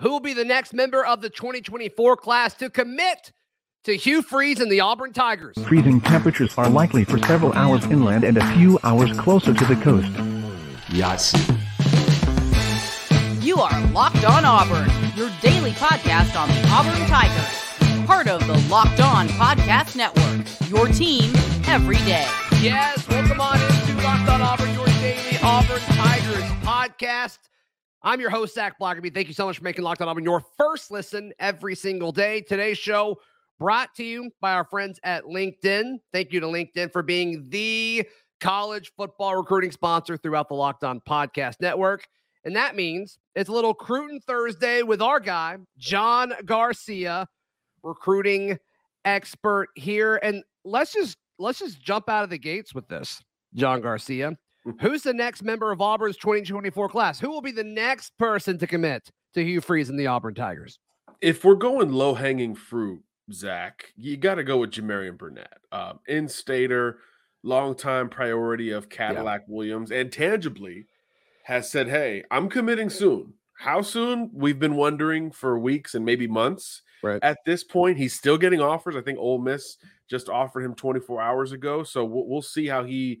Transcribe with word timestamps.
Who 0.00 0.10
will 0.10 0.20
be 0.20 0.32
the 0.32 0.44
next 0.44 0.72
member 0.72 1.04
of 1.04 1.22
the 1.22 1.28
2024 1.28 2.16
class 2.18 2.54
to 2.54 2.70
commit 2.70 3.32
to 3.82 3.96
Hugh 3.96 4.22
Freeze 4.22 4.60
and 4.60 4.70
the 4.70 4.78
Auburn 4.78 5.12
Tigers? 5.12 5.56
Freezing 5.66 6.00
temperatures 6.00 6.56
are 6.56 6.68
likely 6.68 7.02
for 7.02 7.18
several 7.18 7.52
hours 7.54 7.84
inland 7.86 8.22
and 8.22 8.36
a 8.36 8.54
few 8.54 8.78
hours 8.84 9.10
closer 9.18 9.52
to 9.52 9.64
the 9.64 9.74
coast. 9.74 10.12
Yes. 10.92 11.34
You 13.44 13.56
are 13.56 13.86
Locked 13.88 14.24
On 14.24 14.44
Auburn, 14.44 14.88
your 15.16 15.30
daily 15.42 15.72
podcast 15.72 16.40
on 16.40 16.48
the 16.48 16.68
Auburn 16.68 17.08
Tigers. 17.08 18.06
Part 18.06 18.28
of 18.28 18.46
the 18.46 18.56
Locked 18.70 19.00
On 19.00 19.26
Podcast 19.30 19.96
Network, 19.96 20.46
your 20.70 20.86
team 20.86 21.32
every 21.66 21.96
day. 21.96 22.28
Yes, 22.62 23.06
welcome 23.08 23.40
on 23.40 23.60
into 23.60 24.00
Locked 24.04 24.28
On 24.30 24.42
Auburn, 24.42 24.72
your 24.74 24.86
daily 24.86 25.38
Auburn 25.42 25.80
Tigers 25.80 26.44
podcast. 26.62 27.38
I'm 28.02 28.20
your 28.20 28.30
host, 28.30 28.54
Zach 28.54 28.78
Blackerby. 28.78 29.12
Thank 29.12 29.26
you 29.26 29.34
so 29.34 29.46
much 29.46 29.58
for 29.58 29.64
making 29.64 29.82
Locked 29.82 30.00
On 30.02 30.22
your 30.22 30.40
first 30.56 30.92
listen 30.92 31.32
every 31.40 31.74
single 31.74 32.12
day. 32.12 32.40
Today's 32.40 32.78
show 32.78 33.18
brought 33.58 33.92
to 33.96 34.04
you 34.04 34.30
by 34.40 34.52
our 34.52 34.64
friends 34.64 35.00
at 35.02 35.24
LinkedIn. 35.24 35.98
Thank 36.12 36.32
you 36.32 36.38
to 36.38 36.46
LinkedIn 36.46 36.92
for 36.92 37.02
being 37.02 37.46
the 37.48 38.06
college 38.40 38.92
football 38.96 39.34
recruiting 39.36 39.72
sponsor 39.72 40.16
throughout 40.16 40.48
the 40.48 40.54
Locked 40.54 40.84
On 40.84 41.00
Podcast 41.00 41.56
Network. 41.60 42.06
And 42.44 42.54
that 42.54 42.76
means 42.76 43.18
it's 43.34 43.48
a 43.48 43.52
little 43.52 43.74
Cruton 43.74 44.20
Thursday 44.20 44.84
with 44.84 45.02
our 45.02 45.18
guy, 45.18 45.56
John 45.76 46.32
Garcia, 46.44 47.26
recruiting 47.82 48.58
expert 49.04 49.70
here. 49.74 50.20
And 50.22 50.44
let's 50.64 50.92
just 50.92 51.16
let's 51.40 51.58
just 51.58 51.80
jump 51.80 52.08
out 52.08 52.22
of 52.22 52.30
the 52.30 52.38
gates 52.38 52.72
with 52.72 52.86
this, 52.86 53.20
John 53.54 53.80
Garcia. 53.80 54.38
Who's 54.80 55.02
the 55.02 55.14
next 55.14 55.42
member 55.42 55.72
of 55.72 55.80
Auburn's 55.80 56.16
2024 56.16 56.88
class? 56.88 57.20
Who 57.20 57.30
will 57.30 57.40
be 57.40 57.52
the 57.52 57.64
next 57.64 58.16
person 58.18 58.58
to 58.58 58.66
commit 58.66 59.10
to 59.34 59.44
Hugh 59.44 59.60
Freeze 59.60 59.88
and 59.88 59.98
the 59.98 60.06
Auburn 60.06 60.34
Tigers? 60.34 60.78
If 61.20 61.44
we're 61.44 61.54
going 61.54 61.92
low 61.92 62.14
hanging 62.14 62.54
fruit, 62.54 63.02
Zach, 63.32 63.92
you 63.96 64.16
got 64.16 64.36
to 64.36 64.44
go 64.44 64.58
with 64.58 64.70
Jamarian 64.70 65.18
Burnett, 65.18 65.58
um, 65.72 66.00
in 66.06 66.28
stater, 66.28 66.98
longtime 67.42 68.08
priority 68.08 68.70
of 68.70 68.88
Cadillac 68.88 69.42
yeah. 69.42 69.54
Williams, 69.54 69.90
and 69.90 70.12
tangibly 70.12 70.86
has 71.44 71.70
said, 71.70 71.88
Hey, 71.88 72.24
I'm 72.30 72.48
committing 72.48 72.90
soon. 72.90 73.34
How 73.58 73.82
soon? 73.82 74.30
We've 74.32 74.58
been 74.58 74.76
wondering 74.76 75.30
for 75.32 75.58
weeks 75.58 75.94
and 75.94 76.04
maybe 76.04 76.28
months. 76.28 76.82
Right. 77.02 77.18
At 77.22 77.38
this 77.44 77.64
point, 77.64 77.98
he's 77.98 78.14
still 78.14 78.38
getting 78.38 78.60
offers. 78.60 78.96
I 78.96 79.00
think 79.00 79.18
Ole 79.18 79.38
Miss 79.38 79.78
just 80.08 80.28
offered 80.28 80.64
him 80.64 80.74
24 80.74 81.20
hours 81.20 81.52
ago. 81.52 81.82
So 81.82 82.04
we'll, 82.04 82.26
we'll 82.26 82.42
see 82.42 82.66
how 82.66 82.84
he 82.84 83.20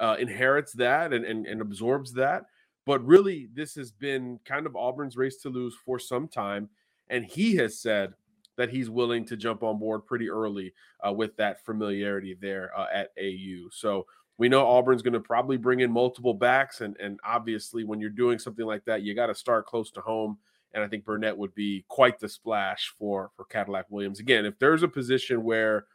uh, 0.00 0.16
inherits 0.18 0.72
that 0.74 1.12
and, 1.12 1.24
and, 1.24 1.46
and 1.46 1.60
absorbs 1.60 2.12
that. 2.14 2.44
But 2.86 3.04
really, 3.04 3.48
this 3.54 3.74
has 3.76 3.92
been 3.92 4.38
kind 4.44 4.66
of 4.66 4.76
Auburn's 4.76 5.16
race 5.16 5.38
to 5.38 5.48
lose 5.48 5.74
for 5.84 5.98
some 5.98 6.28
time. 6.28 6.68
And 7.08 7.24
he 7.24 7.56
has 7.56 7.80
said 7.80 8.14
that 8.56 8.70
he's 8.70 8.90
willing 8.90 9.24
to 9.26 9.36
jump 9.36 9.62
on 9.62 9.78
board 9.78 10.06
pretty 10.06 10.30
early 10.30 10.72
uh, 11.06 11.12
with 11.12 11.36
that 11.36 11.64
familiarity 11.64 12.36
there 12.40 12.70
uh, 12.76 12.86
at 12.92 13.10
AU. 13.18 13.68
So 13.70 14.06
we 14.38 14.48
know 14.48 14.66
Auburn's 14.66 15.02
going 15.02 15.14
to 15.14 15.20
probably 15.20 15.56
bring 15.56 15.80
in 15.80 15.90
multiple 15.90 16.34
backs. 16.34 16.80
And, 16.80 16.96
and 16.98 17.18
obviously, 17.24 17.84
when 17.84 18.00
you're 18.00 18.10
doing 18.10 18.38
something 18.38 18.66
like 18.66 18.84
that, 18.84 19.02
you 19.02 19.14
got 19.14 19.26
to 19.26 19.34
start 19.34 19.66
close 19.66 19.90
to 19.92 20.00
home. 20.00 20.38
And 20.72 20.82
I 20.82 20.88
think 20.88 21.04
Burnett 21.04 21.36
would 21.36 21.54
be 21.54 21.84
quite 21.88 22.18
the 22.18 22.28
splash 22.28 22.92
for, 22.98 23.30
for 23.36 23.44
Cadillac 23.44 23.86
Williams. 23.90 24.18
Again, 24.18 24.44
if 24.44 24.58
there's 24.58 24.82
a 24.82 24.88
position 24.88 25.44
where 25.44 25.86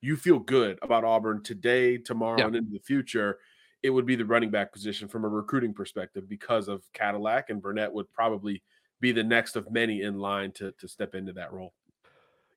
you 0.00 0.16
feel 0.16 0.38
good 0.38 0.78
about 0.82 1.04
Auburn 1.04 1.42
today, 1.42 1.98
tomorrow, 1.98 2.38
yeah. 2.38 2.46
and 2.46 2.56
into 2.56 2.70
the 2.72 2.80
future, 2.80 3.38
it 3.82 3.90
would 3.90 4.06
be 4.06 4.16
the 4.16 4.24
running 4.24 4.50
back 4.50 4.72
position 4.72 5.08
from 5.08 5.24
a 5.24 5.28
recruiting 5.28 5.72
perspective 5.72 6.28
because 6.28 6.68
of 6.68 6.82
Cadillac 6.92 7.50
and 7.50 7.62
Burnett 7.62 7.92
would 7.92 8.10
probably 8.12 8.62
be 9.00 9.12
the 9.12 9.24
next 9.24 9.56
of 9.56 9.70
many 9.70 10.02
in 10.02 10.18
line 10.18 10.52
to, 10.52 10.72
to 10.72 10.88
step 10.88 11.14
into 11.14 11.32
that 11.32 11.52
role. 11.52 11.72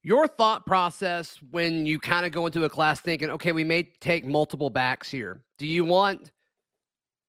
Your 0.05 0.27
thought 0.27 0.65
process 0.65 1.39
when 1.51 1.85
you 1.85 1.97
kind 1.97 2.25
of 2.25 2.33
go 2.33 2.45
into 2.45 2.65
a 2.65 2.69
class 2.69 2.99
thinking, 2.99 3.29
okay, 3.29 3.53
we 3.53 3.63
may 3.63 3.83
take 4.01 4.25
multiple 4.25 4.69
backs 4.69 5.09
here. 5.09 5.41
Do 5.57 5.65
you 5.65 5.85
want 5.85 6.31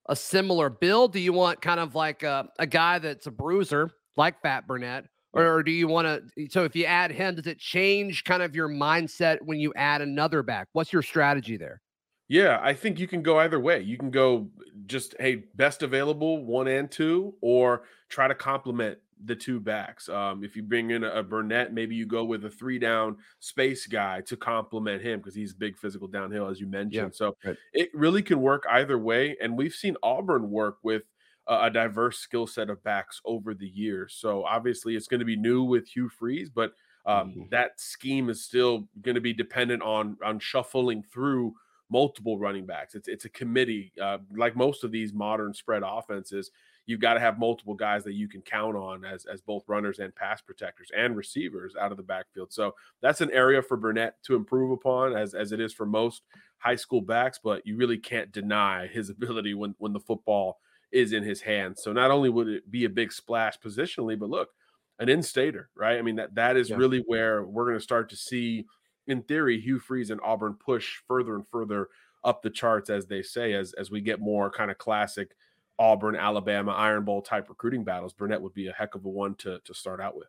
a 0.09 0.17
similar 0.17 0.69
build? 0.69 1.13
Do 1.13 1.21
you 1.21 1.33
want 1.33 1.63
kind 1.63 1.79
of 1.79 1.95
like 1.95 2.25
a, 2.25 2.49
a 2.59 2.67
guy 2.67 2.99
that's 2.99 3.29
a 3.29 3.31
bruiser 3.31 3.93
like 4.17 4.43
Fat 4.43 4.67
Burnett? 4.67 5.07
Or, 5.35 5.63
do 5.63 5.73
you 5.73 5.89
want 5.89 6.07
to? 6.07 6.49
So 6.51 6.65
if 6.65 6.77
you 6.77 6.85
add 6.85 7.11
him, 7.11 7.35
does 7.35 7.47
it 7.47 7.59
change 7.59 8.25
kind 8.25 8.43
of 8.43 8.55
your 8.55 8.69
mindset 8.69 9.39
when 9.43 9.59
you 9.59 9.73
add 9.75 10.01
another 10.01 10.43
back? 10.43 10.69
What's 10.73 10.93
your 10.93 11.03
strategy 11.03 11.57
there? 11.57 11.81
Yeah, 12.29 12.59
I 12.63 12.73
think 12.73 12.99
you 12.99 13.07
can 13.07 13.23
go 13.23 13.39
either 13.39 13.61
way. 13.61 13.81
You 13.81 13.99
can 13.99 14.11
go 14.11 14.49
just 14.87 15.15
hey, 15.19 15.45
best 15.55 15.83
available 15.83 16.45
one 16.45 16.69
and 16.69 16.91
two, 16.91 17.35
or 17.41 17.83
try 18.09 18.29
to 18.29 18.35
complement 18.35 18.99
the 19.25 19.37
two 19.37 19.61
backs. 19.61 20.09
Um, 20.09 20.45
if 20.45 20.57
you 20.57 20.63
bring 20.63 20.91
in 20.91 21.05
a, 21.05 21.11
a, 21.11 21.23
Burnett, 21.23 21.73
maybe 21.73 21.95
you 21.95 22.07
go 22.07 22.25
with 22.25 22.45
a 22.45 22.51
three 22.51 22.79
down 22.79 23.17
space 23.41 23.87
guy 23.87 24.21
to 24.23 24.37
complement 24.37 25.03
him 25.03 25.21
because 25.21 25.35
he's 25.35 25.53
big 25.53 25.77
physical 25.77 26.09
downhill, 26.09 26.49
as 26.49 26.61
you 26.61 26.67
mentioned. 26.67 27.13
Yeah, 27.13 27.17
so 27.17 27.37
right. 27.45 27.57
it 27.73 27.91
really 27.95 28.23
can 28.23 28.41
work 28.41 28.65
either 28.71 28.99
way. 28.99 29.37
And 29.41 29.57
we've 29.57 29.75
seen 29.75 29.97
Auburn 30.03 30.51
work 30.51 30.79
with 30.83 31.03
a, 31.47 31.71
diverse 31.71 32.19
skill 32.19 32.47
set 32.47 32.71
of 32.71 32.83
backs 32.85 33.21
over 33.25 33.55
the 33.55 33.69
years. 33.69 34.17
So 34.19 34.45
obviously 34.45 34.97
it's 34.97 35.09
going 35.09 35.21
to 35.21 35.27
be 35.27 35.37
new 35.37 35.63
with 35.63 35.89
Hugh 35.89 36.09
Freeze, 36.09 36.51
but 36.51 36.73
um, 37.07 37.31
mm-hmm. 37.31 37.43
that 37.51 37.81
scheme 37.81 38.31
is 38.31 38.43
still 38.43 38.89
going 39.03 39.15
to 39.15 39.21
be 39.21 39.33
dependent 39.33 39.83
on 39.83 40.17
on 40.25 40.39
shuffling 40.39 41.03
through 41.03 41.55
multiple 41.91 42.39
running 42.39 42.67
backs. 42.67 42.95
It's 42.95 43.09
it's 43.09 43.25
a 43.27 43.31
committee, 43.31 43.93
uh, 44.01 44.19
like 44.35 44.57
most 44.57 44.85
of 44.85 44.91
these 44.91 45.13
modern 45.13 45.53
spread 45.53 45.83
offenses 45.85 46.51
you've 46.87 47.01
got 47.01 47.15
to 47.15 47.21
have 47.21 47.39
multiple 47.39 47.75
guys 47.75 48.05
that 48.05 48.13
you 48.15 48.29
can 48.29 48.43
count 48.43 48.77
on 48.77 49.05
as 49.05 49.25
as 49.27 49.41
both 49.41 49.65
runners 49.67 49.99
and 49.99 50.15
pass 50.15 50.41
protectors 50.41 50.91
and 50.97 51.17
receivers 51.17 51.75
out 51.81 51.91
of 51.91 51.97
the 51.97 52.03
backfield. 52.03 52.53
So 52.53 52.75
that's 53.01 53.21
an 53.21 53.31
area 53.31 53.63
for 53.63 53.77
Burnett 53.77 54.23
to 54.25 54.35
improve 54.35 54.71
upon, 54.71 55.17
as 55.17 55.35
as 55.35 55.53
it 55.53 55.61
is 55.61 55.73
for 55.73 55.87
most 55.87 56.23
high 56.59 56.77
school 56.77 57.01
backs. 57.01 57.41
But 57.43 57.67
you 57.67 57.77
really 57.77 57.99
can't 57.99 58.33
deny 58.33 58.87
his 58.87 59.11
ability 59.11 59.55
when 59.55 59.75
when 59.79 59.93
the 59.93 60.01
football 60.01 60.59
is 60.95 61.13
in 61.13 61.23
his 61.23 61.43
hands. 61.43 61.83
So 61.83 61.93
not 61.93 62.11
only 62.11 62.31
would 62.31 62.49
it 62.49 62.71
be 62.71 62.85
a 62.85 62.89
big 62.91 63.13
splash 63.13 63.59
positionally, 63.59 64.19
but 64.19 64.31
look, 64.31 64.51
an 64.99 65.09
in-stater, 65.09 65.69
right? 65.77 65.99
I 65.99 66.03
mean 66.03 66.17
that 66.17 66.35
that 66.37 66.57
is 66.57 66.71
yeah. 66.71 66.77
really 66.77 67.03
where 67.07 67.45
we're 67.45 67.67
going 67.67 67.77
to 67.77 67.83
start 67.83 68.09
to 68.11 68.17
see, 68.17 68.65
in 69.07 69.23
theory, 69.23 69.61
Hugh 69.61 69.81
Freeze 69.81 70.11
and 70.11 70.21
Auburn 70.23 70.55
push 70.55 71.01
further 71.09 71.35
and 71.35 71.47
further 71.49 71.89
up 72.23 72.43
the 72.43 72.51
charts, 72.51 72.89
as 72.89 73.07
they 73.07 73.23
say, 73.23 73.53
as 73.53 73.73
as 73.75 73.91
we 73.91 74.01
get 74.01 74.21
more 74.21 74.51
kind 74.51 74.71
of 74.71 74.79
classic 74.79 75.35
Auburn, 75.79 76.17
Alabama, 76.17 76.73
Iron 76.73 77.05
Bowl 77.05 77.23
type 77.23 77.49
recruiting 77.49 77.85
battles, 77.85 78.13
Burnett 78.13 78.41
would 78.41 78.55
be 78.55 78.69
a 78.69 78.73
heck 78.73 78.95
of 78.95 79.05
a 79.05 79.09
one 79.09 79.35
to, 79.37 79.59
to 79.65 79.75
start 79.75 80.01
out 80.01 80.17
with. 80.17 80.29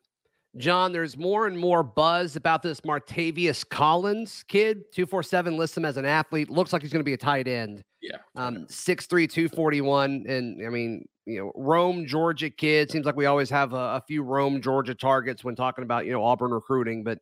John, 0.57 0.91
there's 0.91 1.17
more 1.17 1.47
and 1.47 1.57
more 1.57 1.83
buzz 1.83 2.35
about 2.35 2.63
this 2.63 2.81
Martavius 2.81 3.67
Collins 3.67 4.43
kid. 4.47 4.83
247 4.93 5.57
lists 5.57 5.77
him 5.77 5.85
as 5.85 5.97
an 5.97 6.05
athlete. 6.05 6.49
Looks 6.49 6.71
like 6.71 6.81
he's 6.81 6.91
going 6.91 7.01
to 7.01 7.05
be 7.05 7.13
a 7.13 7.17
tight 7.17 7.47
end. 7.47 7.83
Yeah. 8.01 8.17
Um, 8.35 8.65
6'3, 8.67 9.07
241. 9.29 10.25
And 10.27 10.65
I 10.65 10.69
mean, 10.69 11.05
you 11.25 11.39
know, 11.39 11.51
Rome, 11.55 12.05
Georgia 12.05 12.49
kid. 12.49 12.89
Seems 12.89 13.05
like 13.05 13.15
we 13.15 13.25
always 13.25 13.49
have 13.49 13.73
a, 13.73 13.75
a 13.75 14.03
few 14.07 14.23
Rome, 14.23 14.61
Georgia 14.61 14.95
targets 14.95 15.43
when 15.43 15.55
talking 15.55 15.83
about, 15.83 16.05
you 16.05 16.11
know, 16.11 16.23
Auburn 16.23 16.51
recruiting. 16.51 17.03
But 17.03 17.19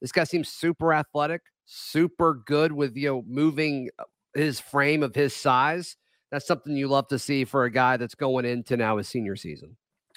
this 0.00 0.12
guy 0.12 0.24
seems 0.24 0.48
super 0.48 0.92
athletic, 0.92 1.42
super 1.66 2.42
good 2.46 2.72
with, 2.72 2.96
you 2.96 3.08
know, 3.08 3.24
moving 3.26 3.90
his 4.34 4.60
frame 4.60 5.02
of 5.02 5.14
his 5.14 5.34
size 5.34 5.96
that's 6.34 6.48
something 6.48 6.76
you 6.76 6.88
love 6.88 7.06
to 7.08 7.18
see 7.18 7.44
for 7.44 7.62
a 7.62 7.70
guy 7.70 7.96
that's 7.96 8.16
going 8.16 8.44
into 8.44 8.76
now 8.76 8.96
his 8.96 9.06
senior 9.06 9.36
season. 9.36 9.76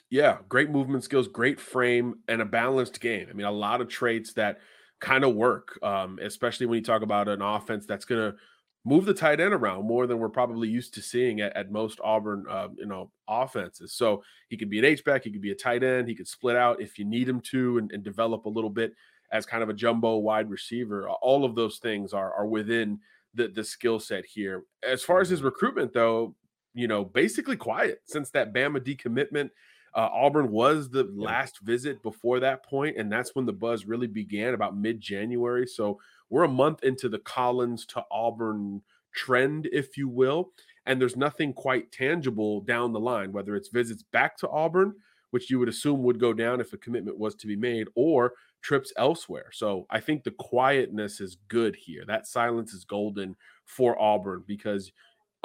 Yeah, 0.10 0.38
great 0.48 0.70
movement 0.70 1.04
skills, 1.04 1.28
great 1.28 1.60
frame, 1.60 2.20
and 2.28 2.42
a 2.42 2.46
balanced 2.46 3.02
game. 3.02 3.28
I 3.30 3.34
mean, 3.34 3.46
a 3.46 3.52
lot 3.52 3.82
of 3.82 3.90
traits 3.90 4.34
that 4.34 4.60
kind 5.02 5.24
of 5.24 5.36
work, 5.36 5.78
um, 5.84 6.18
especially 6.22 6.66
when 6.66 6.78
you 6.78 6.84
talk 6.84 7.02
about 7.02 7.28
an 7.28 7.42
offense 7.42 7.86
that's 7.86 8.06
going 8.06 8.32
to 8.32 8.38
move 8.86 9.04
the 9.04 9.14
tight 9.14 9.42
end 9.42 9.54
around 9.54 9.86
more 9.86 10.08
than 10.08 10.18
we're 10.18 10.30
probably 10.30 10.70
used 10.70 10.94
to 10.94 11.02
seeing 11.02 11.42
at, 11.42 11.56
at 11.58 11.72
most 11.72 12.00
Auburn, 12.02 12.46
uh, 12.50 12.70
you 12.78 12.86
know, 12.86 13.12
offenses. 13.28 13.94
So 13.94 14.24
he 14.48 14.56
could 14.56 14.70
be 14.70 14.80
an 14.80 14.86
H 14.86 15.04
back, 15.04 15.26
he 15.26 15.32
could 15.32 15.42
be 15.42 15.52
a 15.52 15.56
tight 15.56 15.84
end, 15.84 16.08
he 16.08 16.16
could 16.16 16.28
split 16.28 16.56
out 16.56 16.82
if 16.82 16.98
you 16.98 17.04
need 17.04 17.28
him 17.28 17.42
to, 17.52 17.80
and, 17.80 17.92
and 17.92 18.02
develop 18.02 18.46
a 18.46 18.50
little 18.50 18.70
bit 18.70 18.94
as 19.34 19.46
kind 19.46 19.62
of 19.62 19.68
a 19.68 19.74
jumbo 19.74 20.16
wide 20.18 20.50
receiver. 20.50 21.10
All 21.10 21.44
of 21.44 21.54
those 21.54 21.80
things 21.80 22.14
are 22.14 22.34
are 22.34 22.48
within 22.48 23.00
the 23.34 23.50
the 23.50 23.64
skill 23.64 24.00
set 24.00 24.26
here. 24.26 24.64
As 24.84 25.04
far 25.04 25.20
as 25.20 25.28
his 25.28 25.44
recruitment, 25.44 25.92
though, 25.92 26.34
you 26.74 26.88
know, 26.88 27.04
basically 27.04 27.58
quiet 27.58 28.02
since 28.06 28.30
that 28.32 28.54
Bama 28.54 28.80
decommitment. 28.80 29.50
Uh, 29.96 30.10
Auburn 30.12 30.52
was 30.52 30.90
the 30.90 31.06
last 31.16 31.60
visit 31.60 32.04
before 32.04 32.40
that 32.40 32.64
point, 32.64 32.98
and 32.98 33.12
that's 33.12 33.34
when 33.34 33.46
the 33.46 33.54
buzz 33.54 33.86
really 33.86 34.08
began 34.08 34.54
about 34.54 34.78
mid 34.78 35.02
January. 35.02 35.66
So 35.66 36.00
we're 36.30 36.44
a 36.44 36.50
month 36.50 36.84
into 36.84 37.10
the 37.10 37.20
Collins 37.20 37.86
to 37.88 38.04
Auburn 38.12 38.82
trend, 39.16 39.68
if 39.72 39.98
you 39.98 40.08
will, 40.08 40.52
and 40.86 41.02
there's 41.02 41.18
nothing 41.18 41.54
quite 41.54 41.92
tangible 41.92 42.62
down 42.62 42.94
the 42.94 43.00
line, 43.00 43.32
whether 43.32 43.56
it's 43.56 43.70
visits 43.70 44.04
back 44.12 44.38
to 44.38 44.50
Auburn, 44.50 44.94
which 45.32 45.50
you 45.50 45.60
would 45.60 45.70
assume 45.70 46.04
would 46.04 46.20
go 46.20 46.34
down 46.34 46.62
if 46.62 46.74
a 46.74 46.78
commitment 46.78 47.18
was 47.18 47.36
to 47.36 47.48
be 47.48 47.56
made, 47.56 47.88
or 47.96 48.34
trips 48.62 48.94
elsewhere. 48.98 49.50
So 49.52 49.86
I 49.90 50.00
think 50.00 50.24
the 50.24 50.32
quietness 50.32 51.20
is 51.22 51.38
good 51.48 51.76
here. 51.76 52.04
That 52.06 52.28
silence 52.28 52.74
is 52.74 52.86
golden 52.86 53.36
for 53.66 54.00
Auburn 54.00 54.44
because 54.48 54.92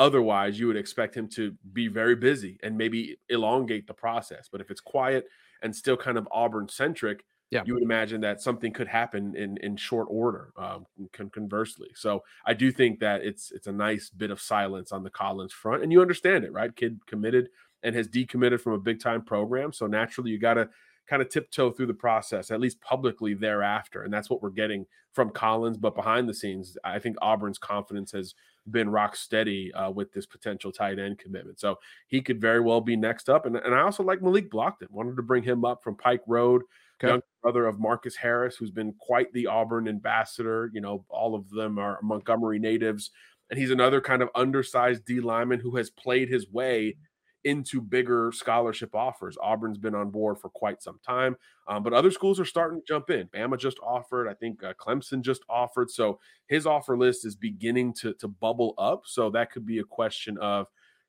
Otherwise, 0.03 0.59
you 0.59 0.67
would 0.67 0.77
expect 0.77 1.17
him 1.17 1.29
to 1.29 1.55
be 1.73 1.87
very 1.87 2.17
busy 2.17 2.59
and 2.65 2.77
maybe 2.77 3.17
elongate 3.29 3.87
the 3.87 3.95
process. 3.95 4.49
But 4.51 4.61
if 4.61 4.69
it's 4.69 4.81
quiet 4.81 5.27
and 5.63 5.75
still 5.77 5.97
kind 5.97 6.19
of 6.19 6.27
Auburn 6.33 6.69
centric, 6.69 7.25
yeah. 7.53 7.63
you 7.65 7.75
would 7.75 7.85
imagine 7.85 8.21
that 8.23 8.41
something 8.41 8.73
could 8.73 8.89
happen 8.89 9.37
in 9.37 9.59
in 9.59 9.77
short 9.77 10.09
order. 10.11 10.53
Um, 10.57 10.87
conversely, 11.13 11.91
so 11.95 12.25
I 12.45 12.53
do 12.53 12.73
think 12.73 12.99
that 12.99 13.23
it's 13.23 13.53
it's 13.53 13.69
a 13.69 13.73
nice 13.73 14.11
bit 14.11 14.33
of 14.33 14.41
silence 14.41 14.91
on 14.91 15.05
the 15.05 15.11
Collins 15.11 15.53
front, 15.53 15.85
and 15.85 15.93
you 15.93 16.03
understand 16.03 16.43
it, 16.43 16.53
right? 16.53 16.75
Kid 16.75 16.99
committed 17.07 17.51
and 17.85 17.95
has 17.95 18.09
decommitted 18.09 18.61
from 18.61 18.73
a 18.73 18.81
big 18.81 19.01
time 19.01 19.23
program, 19.23 19.73
so 19.73 19.87
naturally 19.87 20.33
you 20.33 20.39
got 20.41 20.55
to 20.55 20.69
kind 21.09 21.23
of 21.23 21.29
tiptoe 21.29 21.71
through 21.71 21.87
the 21.87 21.95
process, 21.95 22.51
at 22.51 22.61
least 22.61 22.81
publicly 22.81 23.35
thereafter, 23.35 24.03
and 24.03 24.13
that's 24.13 24.29
what 24.29 24.43
we're 24.43 24.51
getting 24.51 24.85
from 25.13 25.31
Collins. 25.31 25.77
But 25.77 25.95
behind 25.95 26.29
the 26.29 26.35
scenes, 26.35 26.77
I 26.83 26.99
think 26.99 27.17
Auburn's 27.23 27.59
confidence 27.59 28.11
has 28.11 28.35
been 28.71 28.89
rock 28.89 29.17
steady 29.17 29.73
uh, 29.73 29.91
with 29.91 30.13
this 30.13 30.27
potential 30.27 30.71
tight 30.71 30.99
end 30.99 31.19
commitment. 31.19 31.59
So 31.59 31.79
he 32.07 32.21
could 32.21 32.41
very 32.41 32.61
well 32.61 32.81
be 32.81 32.97
next 32.97 33.29
up. 33.29 33.47
And, 33.47 33.57
and 33.57 33.75
I 33.75 33.81
also 33.81 34.03
like 34.03 34.23
Malik 34.23 34.51
Blocton. 34.51 34.91
Wanted 34.91 35.17
to 35.17 35.23
bring 35.23 35.43
him 35.43 35.65
up 35.65 35.83
from 35.83 35.97
Pike 35.97 36.23
Road 36.27 36.63
okay. 37.03 37.13
young 37.13 37.23
brother 37.43 37.67
of 37.67 37.79
Marcus 37.79 38.17
Harris, 38.17 38.57
who's 38.57 38.71
been 38.71 38.95
quite 38.99 39.33
the 39.33 39.47
Auburn 39.47 39.89
ambassador. 39.89 40.71
You 40.73 40.81
know, 40.81 41.05
all 41.09 41.35
of 41.35 41.49
them 41.51 41.79
are 41.79 41.99
Montgomery 42.03 42.59
natives. 42.59 43.11
And 43.51 43.59
he's 43.59 43.71
another 43.71 44.01
kind 44.01 44.23
of 44.23 44.31
undersized 44.35 45.05
D 45.05 45.21
lineman 45.21 45.61
who 45.61 45.77
has 45.77 45.91
played 45.91 46.29
his 46.29 46.49
way 46.51 46.97
into 47.45 47.81
bigger 47.81 48.31
scholarship 48.33 48.95
offers. 48.95 49.37
Auburn's 49.43 49.79
been 49.79 49.95
on 49.95 50.11
board 50.11 50.39
for 50.39 50.49
quite 50.49 50.83
some 50.83 50.99
time, 51.07 51.37
um, 51.69 51.83
but 51.83 51.93
other 51.93 52.11
schools 52.11 52.39
are 52.39 52.45
starting 52.45 52.81
to 52.81 52.87
jump 52.87 53.11
in. 53.11 53.29
Bama 53.29 53.59
just 53.59 53.79
offered, 53.81 54.29
I 54.29 54.35
think 54.35 54.63
uh, 54.63 54.73
Clemson 54.75 55.23
just 55.23 55.43
offered. 55.49 55.91
So 55.91 56.21
his 56.47 56.67
offer 56.67 56.97
list 56.97 57.25
is 57.25 57.35
beginning 57.35 57.95
to 57.95 58.15
to 58.15 58.29
bubble 58.29 58.75
up. 58.79 59.03
So 59.07 59.31
that 59.31 59.51
could 59.51 59.67
be 59.67 59.79
a 59.79 59.85
question 59.85 60.39
of 60.39 60.69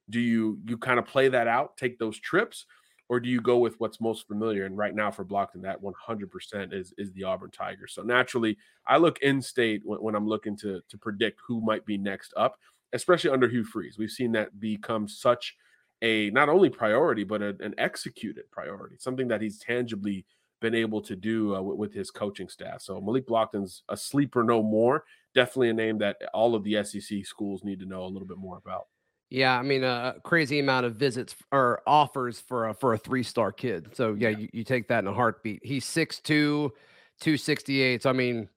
do 0.09 0.19
you 0.19 0.59
you 0.65 0.77
kind 0.77 0.99
of 0.99 1.05
play 1.05 1.29
that 1.29 1.47
out, 1.47 1.77
take 1.77 1.99
those 1.99 2.19
trips, 2.19 2.65
or 3.09 3.19
do 3.19 3.29
you 3.29 3.41
go 3.41 3.57
with 3.57 3.79
what's 3.79 4.01
most 4.01 4.27
familiar? 4.27 4.65
And 4.65 4.77
right 4.77 4.95
now 4.95 5.11
for 5.11 5.25
Blocton, 5.25 5.61
that 5.61 5.79
100% 5.81 6.73
is 6.73 6.93
is 6.97 7.11
the 7.13 7.23
Auburn 7.23 7.51
Tigers. 7.51 7.93
So 7.93 8.01
naturally, 8.01 8.57
I 8.87 8.97
look 8.97 9.19
in 9.19 9.41
state 9.41 9.81
when, 9.83 9.99
when, 9.99 10.15
I'm 10.15 10.27
looking 10.27 10.57
to 10.57 10.81
to 10.87 10.97
predict 10.97 11.41
who 11.47 11.61
might 11.61 11.85
be 11.85 11.97
next 11.97 12.33
up, 12.35 12.57
especially 12.93 13.29
under 13.29 13.47
Hugh 13.47 13.65
Freeze. 13.65 13.97
We've 13.97 14.09
seen 14.09 14.31
that 14.33 14.59
become 14.59 15.07
such 15.07 15.55
a 16.03 16.29
not 16.31 16.49
only 16.49 16.69
priority 16.69 17.23
but 17.23 17.41
a, 17.41 17.55
an 17.61 17.73
executed 17.79 18.43
priority, 18.51 18.97
something 18.99 19.27
that 19.29 19.41
he's 19.41 19.57
tangibly 19.57 20.25
been 20.61 20.75
able 20.75 21.01
to 21.01 21.15
do 21.15 21.55
uh, 21.55 21.61
with, 21.61 21.77
with, 21.77 21.93
his 21.93 22.09
coaching 22.09 22.47
staff. 22.47 22.81
So 22.81 23.01
Malik 23.01 23.27
Blocton's 23.27 23.83
a 23.89 23.97
sleeper 23.97 24.43
no 24.43 24.63
more. 24.63 25.03
Definitely 25.35 25.69
a 25.69 25.73
name 25.73 25.97
that 25.97 26.17
all 26.33 26.55
of 26.55 26.63
the 26.63 26.81
SEC 26.83 27.25
schools 27.25 27.63
need 27.65 27.79
to 27.79 27.85
know 27.85 28.03
a 28.03 28.07
little 28.07 28.27
bit 28.27 28.37
more 28.37 28.57
about. 28.57 28.85
Yeah, 29.29 29.57
I 29.57 29.63
mean 29.63 29.83
a 29.83 30.15
crazy 30.23 30.59
amount 30.59 30.85
of 30.85 30.95
visits 30.95 31.35
or 31.51 31.81
offers 31.87 32.39
for 32.39 32.69
a 32.69 32.73
for 32.73 32.93
a 32.93 32.97
three 32.97 33.23
star 33.23 33.51
kid. 33.51 33.89
So 33.93 34.13
yeah, 34.13 34.29
you, 34.29 34.47
you 34.53 34.63
take 34.63 34.87
that 34.89 34.99
in 34.99 35.07
a 35.07 35.13
heartbeat. 35.13 35.61
He's 35.63 35.85
6'2, 35.85 36.21
268. 36.23 38.03
So 38.03 38.09
I 38.09 38.13
mean, 38.13 38.47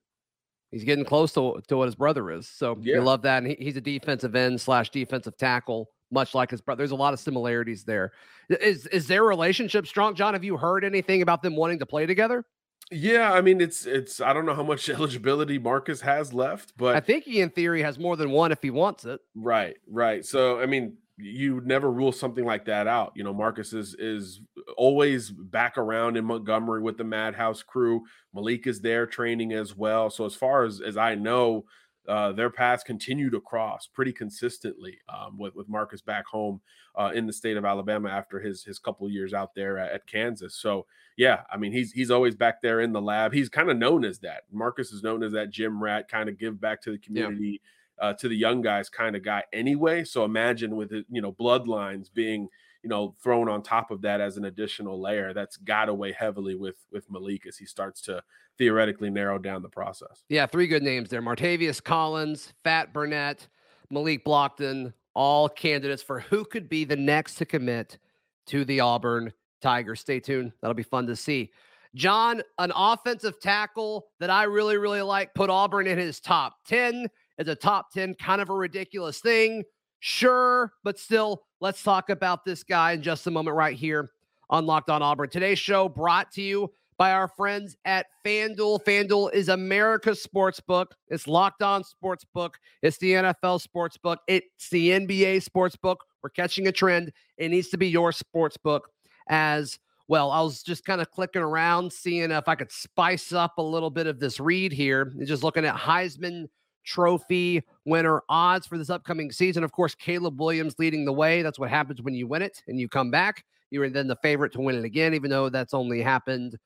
he's 0.69 0.83
getting 0.83 1.03
close 1.03 1.33
to, 1.33 1.61
to 1.67 1.77
what 1.77 1.85
his 1.85 1.95
brother 1.95 2.29
is. 2.31 2.47
So 2.47 2.77
yeah. 2.79 2.95
you 2.95 3.01
love 3.01 3.23
that. 3.23 3.39
And 3.39 3.47
he, 3.47 3.57
he's 3.59 3.77
a 3.77 3.81
defensive 3.81 4.35
end 4.35 4.61
slash 4.61 4.91
defensive 4.91 5.35
tackle, 5.37 5.89
much 6.11 6.33
like 6.33 6.51
his 6.51 6.61
brother. 6.61 6.79
There's 6.79 6.91
a 6.91 6.95
lot 6.95 7.13
of 7.13 7.19
similarities 7.19 7.83
there. 7.83 8.11
Is 8.49 8.85
is 8.87 9.07
their 9.07 9.23
relationship 9.23 9.87
strong? 9.87 10.15
John, 10.15 10.33
have 10.33 10.43
you 10.43 10.57
heard 10.57 10.83
anything 10.83 11.21
about 11.21 11.41
them 11.41 11.55
wanting 11.55 11.79
to 11.79 11.85
play 11.85 12.05
together? 12.05 12.45
Yeah, 12.89 13.33
I 13.33 13.41
mean 13.41 13.59
it's 13.59 13.85
it's 13.85 14.21
I 14.21 14.33
don't 14.33 14.45
know 14.45 14.55
how 14.55 14.63
much 14.63 14.89
eligibility 14.89 15.59
Marcus 15.59 16.01
has 16.01 16.33
left, 16.33 16.73
but 16.77 16.95
I 16.95 16.99
think 16.99 17.25
he 17.25 17.41
in 17.41 17.49
theory 17.49 17.81
has 17.81 17.99
more 17.99 18.15
than 18.15 18.31
one 18.31 18.51
if 18.51 18.61
he 18.61 18.69
wants 18.69 19.05
it. 19.05 19.19
Right, 19.35 19.75
right. 19.89 20.25
So 20.25 20.61
I 20.61 20.65
mean, 20.65 20.97
you 21.17 21.61
never 21.65 21.91
rule 21.91 22.11
something 22.11 22.45
like 22.45 22.65
that 22.65 22.87
out. 22.87 23.11
You 23.15 23.23
know, 23.23 23.33
Marcus 23.33 23.73
is 23.73 23.95
is 23.95 24.39
always 24.77 25.31
back 25.31 25.77
around 25.77 26.15
in 26.15 26.23
Montgomery 26.23 26.81
with 26.81 26.97
the 26.97 27.03
Madhouse 27.03 27.61
crew. 27.61 28.03
Malik 28.33 28.67
is 28.67 28.79
there 28.79 29.05
training 29.05 29.51
as 29.51 29.75
well. 29.75 30.09
So 30.09 30.25
as 30.25 30.35
far 30.35 30.63
as 30.63 30.79
as 30.79 30.95
I 30.95 31.15
know, 31.15 31.65
uh, 32.07 32.31
their 32.31 32.49
paths 32.49 32.83
continue 32.83 33.29
to 33.29 33.41
cross 33.41 33.87
pretty 33.87 34.13
consistently 34.13 34.97
um, 35.09 35.37
with, 35.37 35.53
with 35.55 35.67
Marcus 35.67 36.01
back 36.01 36.25
home 36.25 36.61
uh, 36.95 37.11
in 37.13 37.27
the 37.27 37.33
state 37.33 37.57
of 37.57 37.65
Alabama 37.65 38.09
after 38.09 38.39
his 38.39 38.63
his 38.63 38.79
couple 38.79 39.09
years 39.09 39.33
out 39.33 39.53
there 39.53 39.77
at, 39.77 39.91
at, 39.91 40.07
Kansas. 40.07 40.55
So 40.55 40.85
yeah, 41.17 41.41
I 41.51 41.57
mean 41.57 41.71
he's 41.71 41.91
he's 41.91 42.09
always 42.09 42.35
back 42.35 42.61
there 42.61 42.79
in 42.81 42.93
the 42.93 43.01
lab. 43.01 43.33
He's 43.33 43.49
kind 43.49 43.69
of 43.69 43.77
known 43.77 44.05
as 44.05 44.19
that. 44.19 44.43
Marcus 44.51 44.91
is 44.91 45.03
known 45.03 45.21
as 45.21 45.33
that 45.33 45.49
gym 45.49 45.83
rat, 45.83 46.07
kind 46.07 46.29
of 46.29 46.37
give 46.37 46.59
back 46.61 46.81
to 46.83 46.91
the 46.91 46.97
community, 46.97 47.61
yeah. 47.99 48.05
uh, 48.07 48.13
to 48.13 48.27
the 48.27 48.37
young 48.37 48.61
guys 48.61 48.89
kind 48.89 49.15
of 49.15 49.23
guy 49.23 49.43
anyway. 49.51 50.03
So 50.03 50.23
imagine 50.23 50.75
with 50.75 50.93
it, 50.93 51.05
you 51.09 51.21
know 51.21 51.33
bloodlines 51.33 52.11
being 52.13 52.47
you 52.87 52.89
know 52.89 53.13
thrown 53.21 53.49
on 53.49 53.61
top 53.61 53.91
of 53.91 54.01
that 54.01 54.21
as 54.21 54.37
an 54.37 54.45
additional 54.45 55.01
layer 55.01 55.33
that's 55.33 55.57
got 55.57 55.95
weigh 55.97 56.13
heavily 56.13 56.55
with 56.55 56.77
with 56.89 57.11
Malik 57.11 57.45
as 57.45 57.57
he 57.57 57.65
starts 57.65 57.99
to 58.03 58.23
theoretically 58.57 59.09
narrow 59.09 59.37
down 59.37 59.61
the 59.61 59.67
process. 59.67 60.23
Yeah, 60.29 60.45
three 60.45 60.67
good 60.67 60.83
names 60.83 61.09
there: 61.09 61.21
Martavius 61.21 61.83
Collins, 61.83 62.53
Fat 62.63 62.93
Burnett, 62.93 63.49
Malik 63.89 64.23
Blocton, 64.23 64.93
all 65.13 65.49
candidates 65.49 66.01
for 66.01 66.21
who 66.21 66.45
could 66.45 66.69
be 66.69 66.85
the 66.85 66.95
next 66.95 67.35
to 67.35 67.45
commit 67.45 67.99
to 68.45 68.63
the 68.63 68.79
Auburn 68.79 69.33
Tigers. 69.61 69.99
Stay 69.99 70.21
tuned; 70.21 70.53
that'll 70.61 70.73
be 70.73 70.81
fun 70.81 71.07
to 71.07 71.15
see. 71.17 71.51
John, 71.93 72.41
an 72.57 72.71
offensive 72.73 73.41
tackle 73.41 74.05
that 74.21 74.29
I 74.29 74.43
really, 74.43 74.77
really 74.77 75.01
like, 75.01 75.33
put 75.33 75.49
Auburn 75.49 75.87
in 75.87 75.97
his 75.97 76.21
top 76.21 76.55
10 76.67 77.07
as 77.37 77.49
a 77.49 77.55
top 77.55 77.91
10, 77.91 78.13
kind 78.13 78.39
of 78.39 78.49
a 78.49 78.53
ridiculous 78.53 79.19
thing. 79.19 79.63
Sure, 79.99 80.71
but 80.83 80.99
still, 80.99 81.46
let's 81.59 81.81
talk 81.81 82.09
about 82.09 82.45
this 82.45 82.63
guy 82.63 82.93
in 82.93 83.01
just 83.01 83.27
a 83.27 83.31
moment 83.31 83.55
right 83.55 83.75
here 83.75 84.11
on 84.49 84.65
Locked 84.65 84.89
On 84.89 85.01
Auburn. 85.01 85.29
Today's 85.29 85.59
show 85.59 85.89
brought 85.89 86.31
to 86.33 86.41
you 86.41 86.71
by 86.97 87.11
our 87.11 87.27
friends 87.27 87.77
at 87.85 88.07
FanDuel. 88.25 88.83
FanDuel 88.83 89.33
is 89.33 89.49
America's 89.49 90.21
sports 90.21 90.59
book. 90.59 90.95
It's 91.09 91.27
Locked 91.27 91.61
On 91.61 91.83
Sports 91.83 92.25
Book. 92.33 92.57
It's 92.81 92.97
the 92.97 93.11
NFL 93.13 93.61
sports 93.61 93.97
book. 93.97 94.19
It's 94.27 94.69
the 94.69 94.91
NBA 94.91 95.43
sports 95.43 95.75
book. 95.75 96.03
We're 96.23 96.29
catching 96.29 96.67
a 96.67 96.71
trend. 96.71 97.11
It 97.37 97.49
needs 97.49 97.69
to 97.69 97.77
be 97.77 97.87
your 97.87 98.11
sports 98.11 98.57
book 98.57 98.89
as 99.27 99.77
well. 100.07 100.31
I 100.31 100.41
was 100.41 100.63
just 100.63 100.85
kind 100.85 101.01
of 101.01 101.11
clicking 101.11 101.41
around, 101.41 101.91
seeing 101.91 102.31
if 102.31 102.47
I 102.47 102.55
could 102.55 102.71
spice 102.71 103.31
up 103.33 103.57
a 103.57 103.61
little 103.61 103.89
bit 103.89 104.07
of 104.07 104.19
this 104.19 104.39
read 104.39 104.71
here. 104.71 105.13
Just 105.25 105.43
looking 105.43 105.65
at 105.65 105.75
Heisman 105.75 106.47
Trophy 106.87 107.61
winner 107.85 108.23
odds 108.29 108.65
for 108.65 108.77
this 108.77 108.89
upcoming 108.89 109.29
season. 109.31 109.63
Of 109.63 109.73
course, 109.73 109.93
Caleb 109.93 110.39
Williams 110.39 110.75
leading 110.79 111.03
the 111.03 111.11
way. 111.11 111.41
That's 111.41 111.59
what 111.59 111.69
happens 111.69 112.01
when 112.01 112.13
you 112.13 112.27
win 112.27 112.41
it 112.41 112.63
and 112.67 112.79
you 112.79 112.87
come 112.87 113.11
back. 113.11 113.43
You're 113.69 113.89
then 113.89 114.07
the 114.07 114.15
favorite 114.23 114.53
to 114.53 114.61
win 114.61 114.77
it 114.77 114.85
again, 114.85 115.13
even 115.13 115.29
though 115.29 115.49
that's 115.49 115.73
only 115.73 116.01
happened 116.01 116.57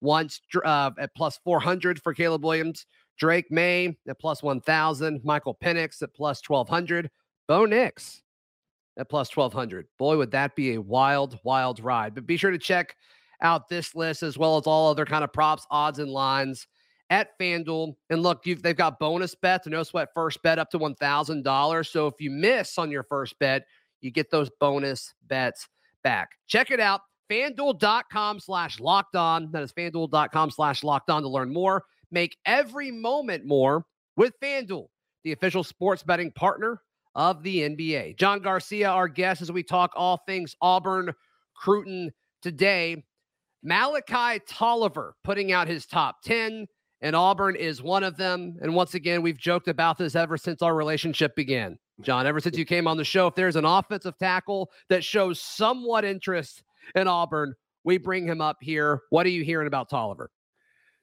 once 0.00 0.40
uh, 0.64 0.90
at 0.98 1.14
plus 1.14 1.38
400 1.44 2.02
for 2.02 2.12
Caleb 2.12 2.44
Williams. 2.44 2.86
Drake 3.18 3.50
Maye 3.52 3.96
at 4.08 4.18
plus 4.18 4.42
1,000. 4.42 5.20
Michael 5.24 5.56
Penix 5.62 6.02
at 6.02 6.12
plus 6.12 6.42
1,200. 6.44 7.08
Bo 7.46 7.64
Nix 7.64 8.22
at 8.98 9.08
plus 9.08 9.34
1,200. 9.36 9.86
Boy, 9.96 10.16
would 10.16 10.32
that 10.32 10.56
be 10.56 10.74
a 10.74 10.80
wild, 10.80 11.38
wild 11.44 11.78
ride. 11.78 12.16
But 12.16 12.26
be 12.26 12.36
sure 12.36 12.50
to 12.50 12.58
check 12.58 12.96
out 13.42 13.68
this 13.68 13.94
list 13.94 14.24
as 14.24 14.36
well 14.36 14.56
as 14.56 14.66
all 14.66 14.90
other 14.90 15.06
kind 15.06 15.22
of 15.22 15.32
props, 15.32 15.66
odds, 15.70 16.00
and 16.00 16.10
lines 16.10 16.66
at 17.10 17.38
FanDuel. 17.38 17.94
And 18.10 18.22
look, 18.22 18.44
they've 18.44 18.76
got 18.76 18.98
bonus 18.98 19.34
bets, 19.34 19.66
no 19.66 19.82
sweat 19.82 20.08
first 20.14 20.42
bet 20.42 20.58
up 20.58 20.70
to 20.70 20.78
$1,000. 20.78 21.86
So 21.86 22.06
if 22.06 22.14
you 22.20 22.30
miss 22.30 22.78
on 22.78 22.90
your 22.90 23.02
first 23.02 23.38
bet, 23.38 23.64
you 24.00 24.10
get 24.10 24.30
those 24.30 24.50
bonus 24.60 25.14
bets 25.26 25.68
back. 26.02 26.30
Check 26.46 26.70
it 26.70 26.80
out. 26.80 27.00
FanDuel.com 27.30 28.40
slash 28.40 28.80
locked 28.80 29.16
on. 29.16 29.50
That 29.52 29.62
is 29.62 29.72
FanDuel.com 29.72 30.50
slash 30.50 30.82
locked 30.82 31.10
on 31.10 31.22
to 31.22 31.28
learn 31.28 31.52
more. 31.52 31.84
Make 32.10 32.36
every 32.46 32.90
moment 32.90 33.44
more 33.44 33.84
with 34.16 34.32
FanDuel, 34.42 34.86
the 35.24 35.32
official 35.32 35.62
sports 35.62 36.02
betting 36.02 36.32
partner 36.32 36.80
of 37.14 37.42
the 37.42 37.60
NBA. 37.60 38.16
John 38.16 38.40
Garcia, 38.40 38.88
our 38.88 39.08
guest, 39.08 39.42
as 39.42 39.52
we 39.52 39.62
talk 39.62 39.92
all 39.94 40.22
things 40.26 40.56
Auburn, 40.62 41.12
Cruton 41.54 42.12
today. 42.42 43.04
Malachi 43.62 44.40
Tolliver 44.48 45.16
putting 45.24 45.52
out 45.52 45.66
his 45.66 45.84
top 45.84 46.22
10 46.22 46.66
and 47.00 47.14
Auburn 47.14 47.56
is 47.56 47.82
one 47.82 48.02
of 48.02 48.16
them. 48.16 48.56
And 48.60 48.74
once 48.74 48.94
again, 48.94 49.22
we've 49.22 49.38
joked 49.38 49.68
about 49.68 49.98
this 49.98 50.16
ever 50.16 50.36
since 50.36 50.62
our 50.62 50.74
relationship 50.74 51.34
began. 51.36 51.78
John, 52.00 52.26
ever 52.26 52.40
since 52.40 52.56
you 52.56 52.64
came 52.64 52.86
on 52.86 52.96
the 52.96 53.04
show, 53.04 53.26
if 53.26 53.34
there's 53.34 53.56
an 53.56 53.64
offensive 53.64 54.18
tackle 54.18 54.70
that 54.88 55.04
shows 55.04 55.40
somewhat 55.40 56.04
interest 56.04 56.62
in 56.94 57.08
Auburn, 57.08 57.54
we 57.84 57.98
bring 57.98 58.26
him 58.26 58.40
up 58.40 58.58
here. 58.60 59.02
What 59.10 59.26
are 59.26 59.30
you 59.30 59.44
hearing 59.44 59.66
about 59.66 59.90
Tolliver? 59.90 60.30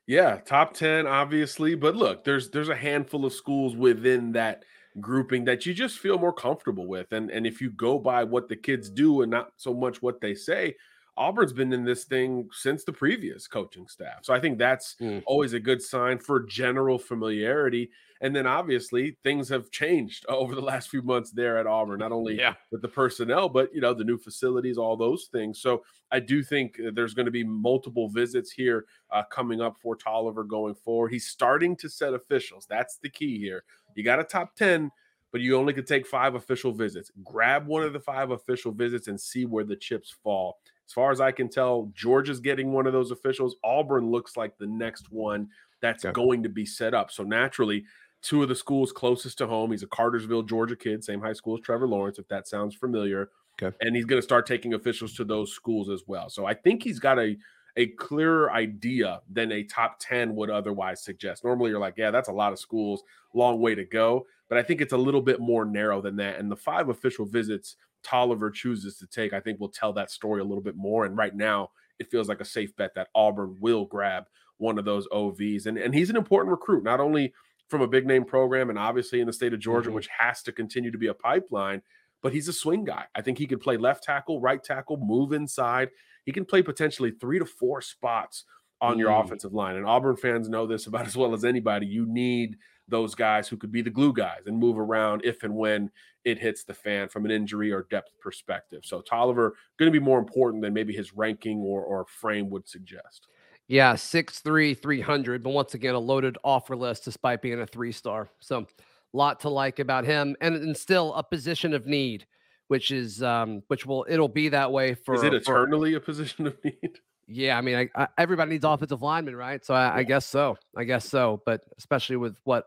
Yeah, 0.08 0.38
top 0.38 0.74
10 0.74 1.08
obviously, 1.08 1.76
but 1.76 1.96
look, 1.96 2.24
there's 2.24 2.52
there's 2.52 2.70
a 2.70 2.76
handful 2.76 3.26
of 3.26 3.34
schools 3.34 3.76
within 3.76 4.32
that 4.34 4.64
grouping 5.02 5.44
that 5.46 5.66
you 5.66 5.74
just 5.74 5.98
feel 5.98 6.18
more 6.18 6.32
comfortable 6.32 6.88
with 6.88 7.12
and 7.12 7.30
and 7.30 7.46
if 7.46 7.60
you 7.60 7.70
go 7.72 8.00
by 8.00 8.24
what 8.24 8.48
the 8.48 8.56
kids 8.56 8.90
do 8.90 9.24
and 9.24 9.32
not 9.32 9.50
so 9.58 9.74
much 9.74 10.02
what 10.02 10.22
they 10.22 10.36
say, 10.36 10.76
Auburn's 11.18 11.54
been 11.54 11.72
in 11.72 11.86
this 11.86 12.04
thing 12.04 12.50
since 12.52 12.84
the 12.84 12.92
previous 12.92 13.48
coaching 13.48 13.88
staff. 13.88 14.20
So 14.24 14.34
I 14.34 14.40
think 14.40 14.58
that's 14.58 14.96
Mm. 15.00 15.24
always 15.26 15.54
a 15.54 15.60
good 15.60 15.82
sign 15.82 16.20
for 16.20 16.42
general 16.42 17.00
familiarity. 17.00 17.90
And 18.22 18.36
then 18.36 18.46
obviously 18.48 19.18
things 19.24 19.50
have 19.50 19.72
changed 19.72 20.26
over 20.30 20.56
the 20.56 20.62
last 20.62 20.90
few 20.90 21.02
months 21.02 21.32
there 21.32 21.58
at 21.58 21.68
Auburn, 21.68 22.00
not 22.00 22.12
only 22.12 22.38
Yeah. 22.38 22.56
with 22.72 22.82
the 22.82 22.88
personnel, 22.88 23.48
but 23.50 23.74
you 23.74 23.82
know, 23.82 23.94
the 23.94 24.04
new 24.04 24.18
facilities, 24.18 24.78
all 24.78 24.98
those 24.98 25.26
things. 25.32 25.62
So 25.62 25.84
I 26.12 26.20
do 26.20 26.44
think 26.44 26.80
uh, 26.80 26.92
there's 26.94 27.14
going 27.14 27.26
to 27.28 27.32
be 27.32 27.44
multiple 27.44 28.10
visits 28.10 28.52
here 28.52 28.86
uh, 29.12 29.24
coming 29.24 29.62
up 29.62 29.78
for 29.78 29.96
Tolliver 29.96 30.44
going 30.44 30.76
forward. 30.76 31.12
He's 31.12 31.28
starting 31.28 31.76
to 31.78 31.90
set 31.90 32.14
officials. 32.14 32.66
That's 32.70 32.98
the 32.98 33.10
key 33.10 33.38
here. 33.40 33.64
You 33.96 34.04
got 34.04 34.20
a 34.20 34.24
top 34.26 34.56
10, 34.56 34.92
but 35.32 35.42
you 35.42 35.56
only 35.58 35.74
could 35.74 35.88
take 35.88 36.06
five 36.08 36.36
official 36.36 36.72
visits. 36.74 37.12
Grab 37.24 37.68
one 37.68 37.84
of 37.84 37.94
the 37.94 38.00
five 38.00 38.32
official 38.32 38.72
visits 38.72 39.08
and 39.08 39.20
see 39.20 39.46
where 39.46 39.64
the 39.64 39.76
chips 39.76 40.10
fall. 40.24 40.60
As 40.88 40.94
far 40.94 41.12
as 41.12 41.20
I 41.22 41.32
can 41.32 41.50
tell, 41.50 41.92
Georgia's 41.94 42.40
getting 42.40 42.72
one 42.72 42.86
of 42.88 42.94
those 42.94 43.12
officials. 43.12 43.56
Auburn 43.64 44.10
looks 44.12 44.38
like 44.38 44.58
the 44.58 44.68
next 44.68 45.12
one 45.12 45.50
that's 45.82 46.06
Okay. 46.06 46.14
going 46.14 46.44
to 46.44 46.50
be 46.50 46.66
set 46.66 46.94
up. 46.94 47.12
So 47.12 47.24
naturally, 47.24 47.86
two 48.22 48.42
of 48.44 48.50
the 48.50 48.56
schools 48.56 48.92
closest 48.92 49.38
to 49.40 49.48
home. 49.48 49.72
He's 49.72 49.84
a 49.84 49.88
Cartersville, 49.88 50.44
Georgia 50.44 50.76
kid, 50.76 51.04
same 51.04 51.22
high 51.22 51.34
school 51.34 51.56
as 51.56 51.62
Trevor 51.62 51.88
Lawrence, 51.88 52.18
if 52.20 52.28
that 52.30 52.48
sounds 52.48 52.76
familiar. 52.76 53.30
Okay. 53.62 53.76
And 53.82 53.96
he's 53.96 54.06
going 54.06 54.20
to 54.20 54.24
start 54.24 54.46
taking 54.46 54.74
officials 54.74 55.14
to 55.16 55.24
those 55.24 55.54
schools 55.54 55.90
as 55.90 56.04
well. 56.08 56.30
So 56.30 56.46
I 56.46 56.54
think 56.54 56.84
he's 56.84 57.00
got 57.00 57.20
a 57.20 57.38
a 57.78 57.88
clearer 57.88 58.54
idea 58.54 59.22
than 59.30 59.52
a 59.52 59.62
top 59.66 59.98
10 60.00 60.34
would 60.34 60.50
otherwise 60.50 61.04
suggest. 61.04 61.44
Normally 61.44 61.72
you're 61.72 61.80
like, 61.80 61.96
yeah, 61.98 62.10
that's 62.10 62.30
a 62.30 62.32
lot 62.34 62.54
of 62.54 62.60
schools, 62.60 63.04
long 63.34 63.60
way 63.60 63.76
to 63.76 63.84
go. 63.84 64.26
But 64.48 64.58
I 64.58 64.64
think 64.64 64.80
it's 64.80 64.94
a 64.94 64.98
little 64.98 65.22
bit 65.22 65.42
more 65.42 65.66
narrow 65.66 66.02
than 66.02 66.16
that. 66.16 66.40
And 66.40 66.50
the 66.50 66.56
five 66.56 66.88
official 66.88 67.26
visits 67.26 67.76
Tolliver 68.06 68.52
chooses 68.52 68.98
to 69.00 69.08
take, 69.08 69.34
I 69.34 69.40
think 69.40 69.60
will 69.60 69.70
tell 69.70 69.92
that 69.94 70.12
story 70.12 70.40
a 70.40 70.46
little 70.46 70.64
bit 70.64 70.76
more. 70.78 71.06
And 71.06 71.18
right 71.18 71.36
now, 71.36 71.72
it 72.00 72.10
feels 72.12 72.30
like 72.30 72.40
a 72.42 72.46
safe 72.46 72.76
bet 72.76 72.94
that 72.96 73.10
Auburn 73.16 73.58
will 73.60 73.86
grab 73.86 74.26
one 74.58 74.78
of 74.78 74.86
those 74.86 75.08
OVs. 75.10 75.66
And, 75.66 75.78
and 75.78 75.94
he's 75.94 76.10
an 76.10 76.16
important 76.16 76.52
recruit, 76.52 76.84
not 76.84 77.00
only 77.00 77.34
from 77.68 77.82
a 77.82 77.88
big 77.88 78.06
name 78.06 78.24
program 78.24 78.70
and 78.70 78.78
obviously 78.78 79.20
in 79.20 79.28
the 79.28 79.34
state 79.34 79.54
of 79.54 79.60
Georgia, 79.60 79.90
Mhm. 79.90 79.94
which 79.96 80.08
has 80.20 80.44
to 80.44 80.52
continue 80.52 80.92
to 80.92 80.98
be 80.98 81.08
a 81.08 81.14
pipeline, 81.14 81.82
but 82.22 82.32
he's 82.32 82.48
a 82.48 82.54
swing 82.54 82.84
guy. 82.86 83.06
I 83.16 83.22
think 83.22 83.38
he 83.38 83.48
could 83.48 83.60
play 83.60 83.76
left 83.78 84.04
tackle, 84.04 84.40
right 84.40 84.64
tackle, 84.64 84.98
move 84.98 85.34
inside. 85.34 85.90
He 86.26 86.32
can 86.32 86.46
play 86.46 86.62
potentially 86.62 87.12
three 87.12 87.40
to 87.40 87.46
four 87.46 87.82
spots 87.82 88.46
on 88.82 89.00
your 89.00 89.10
Mm. 89.10 89.24
offensive 89.24 89.54
line. 89.54 89.76
And 89.76 89.86
Auburn 89.86 90.16
fans 90.18 90.50
know 90.50 90.68
this 90.68 90.88
about 90.88 91.06
as 91.08 91.16
well 91.16 91.34
as 91.34 91.46
anybody. 91.46 91.86
You 91.88 92.06
need 92.06 92.58
those 92.88 93.16
guys 93.16 93.48
who 93.48 93.58
could 93.58 93.72
be 93.72 93.82
the 93.82 93.90
glue 93.90 94.14
guys 94.14 94.42
and 94.46 94.58
move 94.58 94.78
around 94.78 95.22
if 95.24 95.44
and 95.44 95.56
when 95.56 95.90
it 96.24 96.38
hits 96.38 96.64
the 96.64 96.74
fan 96.74 97.08
from 97.10 97.26
an 97.26 97.32
injury 97.32 97.72
or 97.72 97.88
depth 97.90 98.12
perspective. 98.20 98.82
So 98.84 99.02
Tolliver 99.02 99.56
going 99.80 99.92
to 99.92 99.98
be 100.00 100.04
more 100.04 100.20
important 100.20 100.62
than 100.62 100.74
maybe 100.74 100.94
his 100.94 101.14
ranking 101.14 101.60
or, 101.60 101.82
or 101.84 102.06
frame 102.06 102.50
would 102.52 102.68
suggest. 102.68 103.28
Yeah, 103.68 103.96
six 103.96 104.40
three, 104.40 104.76
three 104.76 105.02
hundred. 105.02 105.42
But 105.42 105.50
once 105.52 105.74
again, 105.74 105.96
a 105.96 106.00
loaded 106.00 106.38
offer 106.44 106.76
list 106.76 107.06
despite 107.06 107.42
being 107.42 107.60
a 107.60 107.66
three 107.66 107.92
star. 107.92 108.30
So, 108.40 108.60
a 108.60 109.18
lot 109.18 109.40
to 109.40 109.50
like 109.50 109.80
about 109.80 110.06
him, 110.06 110.36
and, 110.40 110.56
and 110.56 110.78
still 110.78 111.12
a 111.16 111.24
position 111.24 111.74
of 111.74 111.88
need, 111.88 112.28
which 112.68 112.92
is 112.92 113.24
um, 113.24 113.64
which 113.68 113.88
will 113.88 114.06
it'll 114.08 114.28
be 114.28 114.50
that 114.50 114.72
way 114.72 114.94
for. 114.94 115.16
Is 115.16 115.24
it 115.24 115.32
for- 115.46 115.64
eternally 115.64 115.96
a 115.96 116.00
position 116.00 116.46
of 116.46 116.56
need? 116.64 117.00
Yeah, 117.28 117.58
I 117.58 117.62
mean, 117.62 117.76
I, 117.76 117.90
I, 117.96 118.08
everybody 118.18 118.52
needs 118.52 118.66
offensive 118.66 119.02
linemen, 119.02 119.36
right? 119.36 119.64
So 119.66 119.74
I, 119.74 119.98
I 119.98 120.04
guess 120.04 120.26
so. 120.26 120.58
I 120.76 120.84
guess 120.84 121.08
so. 121.10 121.42
But 121.46 121.62
especially 121.78 122.18
with 122.18 122.38
what 122.44 122.66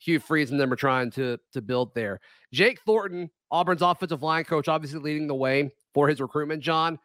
Hugh 0.00 0.20
Freeze 0.20 0.50
and 0.50 0.60
them 0.60 0.72
are 0.72 0.76
trying 0.76 1.10
to 1.12 1.38
to 1.52 1.62
build 1.62 1.94
there. 1.94 2.20
Jake 2.52 2.80
Thornton, 2.86 3.30
Auburn's 3.50 3.82
offensive 3.82 4.22
line 4.22 4.44
coach, 4.44 4.68
obviously 4.68 5.00
leading 5.00 5.26
the 5.26 5.34
way 5.34 5.70
for 5.94 6.08
his 6.08 6.20
recruitment. 6.20 6.62
John, 6.62 6.98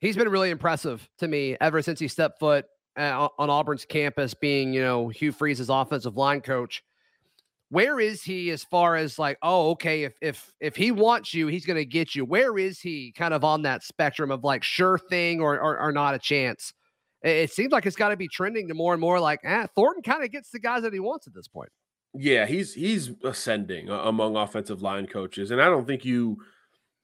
he's 0.00 0.16
been 0.16 0.28
really 0.28 0.50
impressive 0.50 1.06
to 1.18 1.28
me 1.28 1.56
ever 1.60 1.82
since 1.82 1.98
he 1.98 2.08
stepped 2.08 2.38
foot 2.38 2.66
uh, 2.96 3.28
on 3.38 3.50
Auburn's 3.50 3.84
campus, 3.84 4.34
being 4.34 4.72
you 4.72 4.82
know 4.82 5.08
Hugh 5.08 5.32
Freeze's 5.32 5.68
offensive 5.68 6.16
line 6.16 6.40
coach. 6.40 6.82
Where 7.68 7.98
is 7.98 8.22
he 8.22 8.50
as 8.50 8.62
far 8.62 8.94
as 8.96 9.18
like, 9.18 9.38
oh, 9.42 9.70
okay, 9.70 10.04
if 10.04 10.14
if 10.20 10.52
if 10.60 10.76
he 10.76 10.92
wants 10.92 11.34
you, 11.34 11.48
he's 11.48 11.66
gonna 11.66 11.84
get 11.84 12.14
you. 12.14 12.24
Where 12.24 12.58
is 12.58 12.80
he 12.80 13.12
kind 13.12 13.34
of 13.34 13.42
on 13.42 13.62
that 13.62 13.82
spectrum 13.82 14.30
of 14.30 14.44
like 14.44 14.62
sure 14.62 14.98
thing 14.98 15.40
or 15.40 15.60
or, 15.60 15.78
or 15.80 15.92
not 15.92 16.14
a 16.14 16.18
chance? 16.18 16.72
It, 17.22 17.30
it 17.30 17.52
seems 17.52 17.72
like 17.72 17.86
it's 17.86 17.96
got 17.96 18.10
to 18.10 18.16
be 18.16 18.28
trending 18.28 18.68
to 18.68 18.74
more 18.74 18.94
and 18.94 19.00
more 19.00 19.18
like, 19.18 19.40
ah, 19.44 19.66
Thornton 19.74 20.02
kind 20.02 20.22
of 20.22 20.30
gets 20.30 20.50
the 20.50 20.60
guys 20.60 20.82
that 20.82 20.92
he 20.92 21.00
wants 21.00 21.26
at 21.26 21.34
this 21.34 21.48
point. 21.48 21.70
Yeah, 22.14 22.46
he's 22.46 22.72
he's 22.72 23.10
ascending 23.24 23.88
among 23.88 24.36
offensive 24.36 24.80
line 24.80 25.06
coaches, 25.06 25.50
and 25.50 25.60
I 25.60 25.66
don't 25.66 25.86
think 25.86 26.04
you 26.04 26.38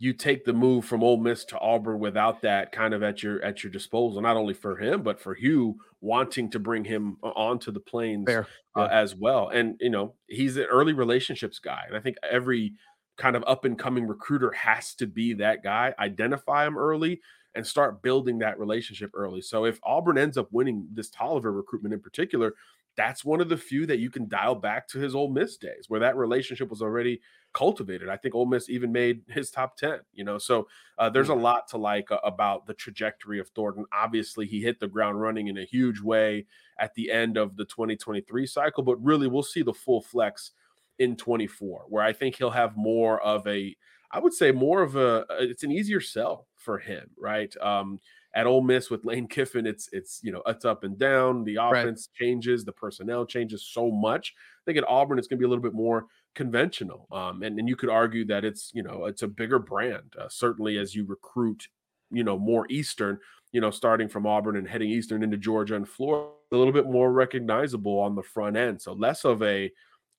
you 0.02 0.12
take 0.12 0.44
the 0.44 0.52
move 0.52 0.84
from 0.84 1.04
Ole 1.04 1.16
Miss 1.18 1.44
to 1.44 1.58
Auburn 1.60 2.00
without 2.00 2.42
that 2.42 2.72
kind 2.72 2.92
of 2.92 3.04
at 3.04 3.22
your 3.22 3.40
at 3.44 3.62
your 3.62 3.70
disposal. 3.70 4.20
Not 4.20 4.36
only 4.36 4.52
for 4.54 4.76
him, 4.76 5.02
but 5.02 5.20
for 5.20 5.32
Hugh 5.32 5.76
wanting 6.00 6.50
to 6.50 6.58
bring 6.58 6.84
him 6.84 7.18
onto 7.22 7.70
the 7.70 7.78
Fair. 8.26 8.48
uh, 8.76 8.82
Yeah. 8.82 8.88
as 8.88 9.14
well. 9.14 9.48
And 9.48 9.76
you 9.80 9.90
know, 9.90 10.14
he's 10.26 10.56
an 10.56 10.64
early 10.64 10.92
relationships 10.92 11.60
guy, 11.60 11.84
and 11.86 11.96
I 11.96 12.00
think 12.00 12.16
every 12.28 12.74
kind 13.16 13.36
of 13.36 13.44
up 13.46 13.64
and 13.64 13.78
coming 13.78 14.08
recruiter 14.08 14.50
has 14.52 14.94
to 14.96 15.06
be 15.06 15.34
that 15.34 15.62
guy. 15.62 15.94
Identify 16.00 16.66
him 16.66 16.76
early 16.76 17.20
and 17.54 17.64
start 17.64 18.02
building 18.02 18.38
that 18.40 18.58
relationship 18.58 19.10
early. 19.14 19.40
So 19.42 19.66
if 19.66 19.78
Auburn 19.84 20.18
ends 20.18 20.36
up 20.36 20.48
winning 20.50 20.88
this 20.92 21.10
Tolliver 21.10 21.52
recruitment 21.52 21.92
in 21.94 22.00
particular, 22.00 22.54
that's 22.96 23.24
one 23.24 23.40
of 23.40 23.48
the 23.50 23.56
few 23.56 23.86
that 23.86 23.98
you 24.00 24.10
can 24.10 24.26
dial 24.28 24.54
back 24.56 24.88
to 24.88 24.98
his 24.98 25.14
Ole 25.14 25.30
Miss 25.30 25.58
days 25.58 25.84
where 25.88 26.00
that 26.00 26.16
relationship 26.16 26.70
was 26.70 26.82
already 26.82 27.20
cultivated. 27.52 28.08
I 28.08 28.16
think 28.16 28.34
Ole 28.34 28.46
Miss 28.46 28.68
even 28.70 28.92
made 28.92 29.24
his 29.28 29.50
top 29.50 29.76
10, 29.76 30.00
you 30.12 30.24
know. 30.24 30.38
So 30.38 30.68
uh, 30.98 31.10
there's 31.10 31.28
a 31.28 31.34
lot 31.34 31.68
to 31.68 31.78
like 31.78 32.10
uh, 32.10 32.18
about 32.24 32.66
the 32.66 32.74
trajectory 32.74 33.38
of 33.40 33.48
Thornton. 33.50 33.84
Obviously, 33.92 34.46
he 34.46 34.60
hit 34.62 34.80
the 34.80 34.88
ground 34.88 35.20
running 35.20 35.48
in 35.48 35.58
a 35.58 35.64
huge 35.64 36.00
way 36.00 36.46
at 36.78 36.94
the 36.94 37.10
end 37.10 37.36
of 37.36 37.56
the 37.56 37.64
2023 37.64 38.46
cycle, 38.46 38.82
but 38.82 38.96
really 39.02 39.26
we'll 39.28 39.42
see 39.42 39.62
the 39.62 39.74
full 39.74 40.00
flex 40.02 40.52
in 40.98 41.16
24 41.16 41.86
where 41.88 42.04
I 42.04 42.12
think 42.12 42.36
he'll 42.36 42.50
have 42.50 42.76
more 42.76 43.20
of 43.22 43.46
a 43.46 43.74
I 44.10 44.18
would 44.18 44.34
say 44.34 44.52
more 44.52 44.82
of 44.82 44.94
a 44.94 45.24
it's 45.40 45.62
an 45.64 45.72
easier 45.72 46.00
sell 46.00 46.48
for 46.56 46.78
him, 46.78 47.10
right? 47.16 47.54
Um 47.60 48.00
at 48.34 48.46
Ole 48.46 48.62
Miss 48.62 48.90
with 48.90 49.04
Lane 49.04 49.26
Kiffin, 49.26 49.66
it's 49.66 49.88
it's 49.92 50.20
you 50.22 50.32
know 50.32 50.42
it's 50.46 50.64
up 50.64 50.84
and 50.84 50.98
down. 50.98 51.44
The 51.44 51.56
Right. 51.68 51.90
offense 51.90 52.08
changes, 52.14 52.64
the 52.64 52.72
personnel 52.72 53.24
changes 53.26 53.64
so 53.66 53.90
much. 53.90 54.34
I 54.36 54.62
think 54.66 54.78
at 54.78 54.88
Auburn 54.88 55.18
it's 55.18 55.28
going 55.28 55.38
to 55.38 55.42
be 55.42 55.46
a 55.46 55.48
little 55.48 55.62
bit 55.62 55.74
more 55.74 56.06
conventional, 56.34 57.06
um, 57.12 57.42
and 57.42 57.58
and 57.58 57.68
you 57.68 57.76
could 57.76 57.90
argue 57.90 58.24
that 58.26 58.44
it's 58.44 58.70
you 58.74 58.82
know 58.82 59.06
it's 59.06 59.22
a 59.22 59.28
bigger 59.28 59.58
brand. 59.58 60.14
Uh, 60.18 60.28
certainly 60.28 60.78
as 60.78 60.94
you 60.94 61.04
recruit, 61.04 61.68
you 62.10 62.24
know 62.24 62.38
more 62.38 62.66
Eastern, 62.70 63.18
you 63.52 63.60
know 63.60 63.70
starting 63.70 64.08
from 64.08 64.26
Auburn 64.26 64.56
and 64.56 64.68
heading 64.68 64.90
Eastern 64.90 65.22
into 65.22 65.36
Georgia 65.36 65.76
and 65.76 65.88
Florida, 65.88 66.32
a 66.52 66.56
little 66.56 66.72
bit 66.72 66.86
more 66.86 67.12
recognizable 67.12 67.98
on 67.98 68.14
the 68.14 68.22
front 68.22 68.56
end. 68.56 68.80
So 68.80 68.92
less 68.92 69.24
of 69.24 69.42
a 69.42 69.70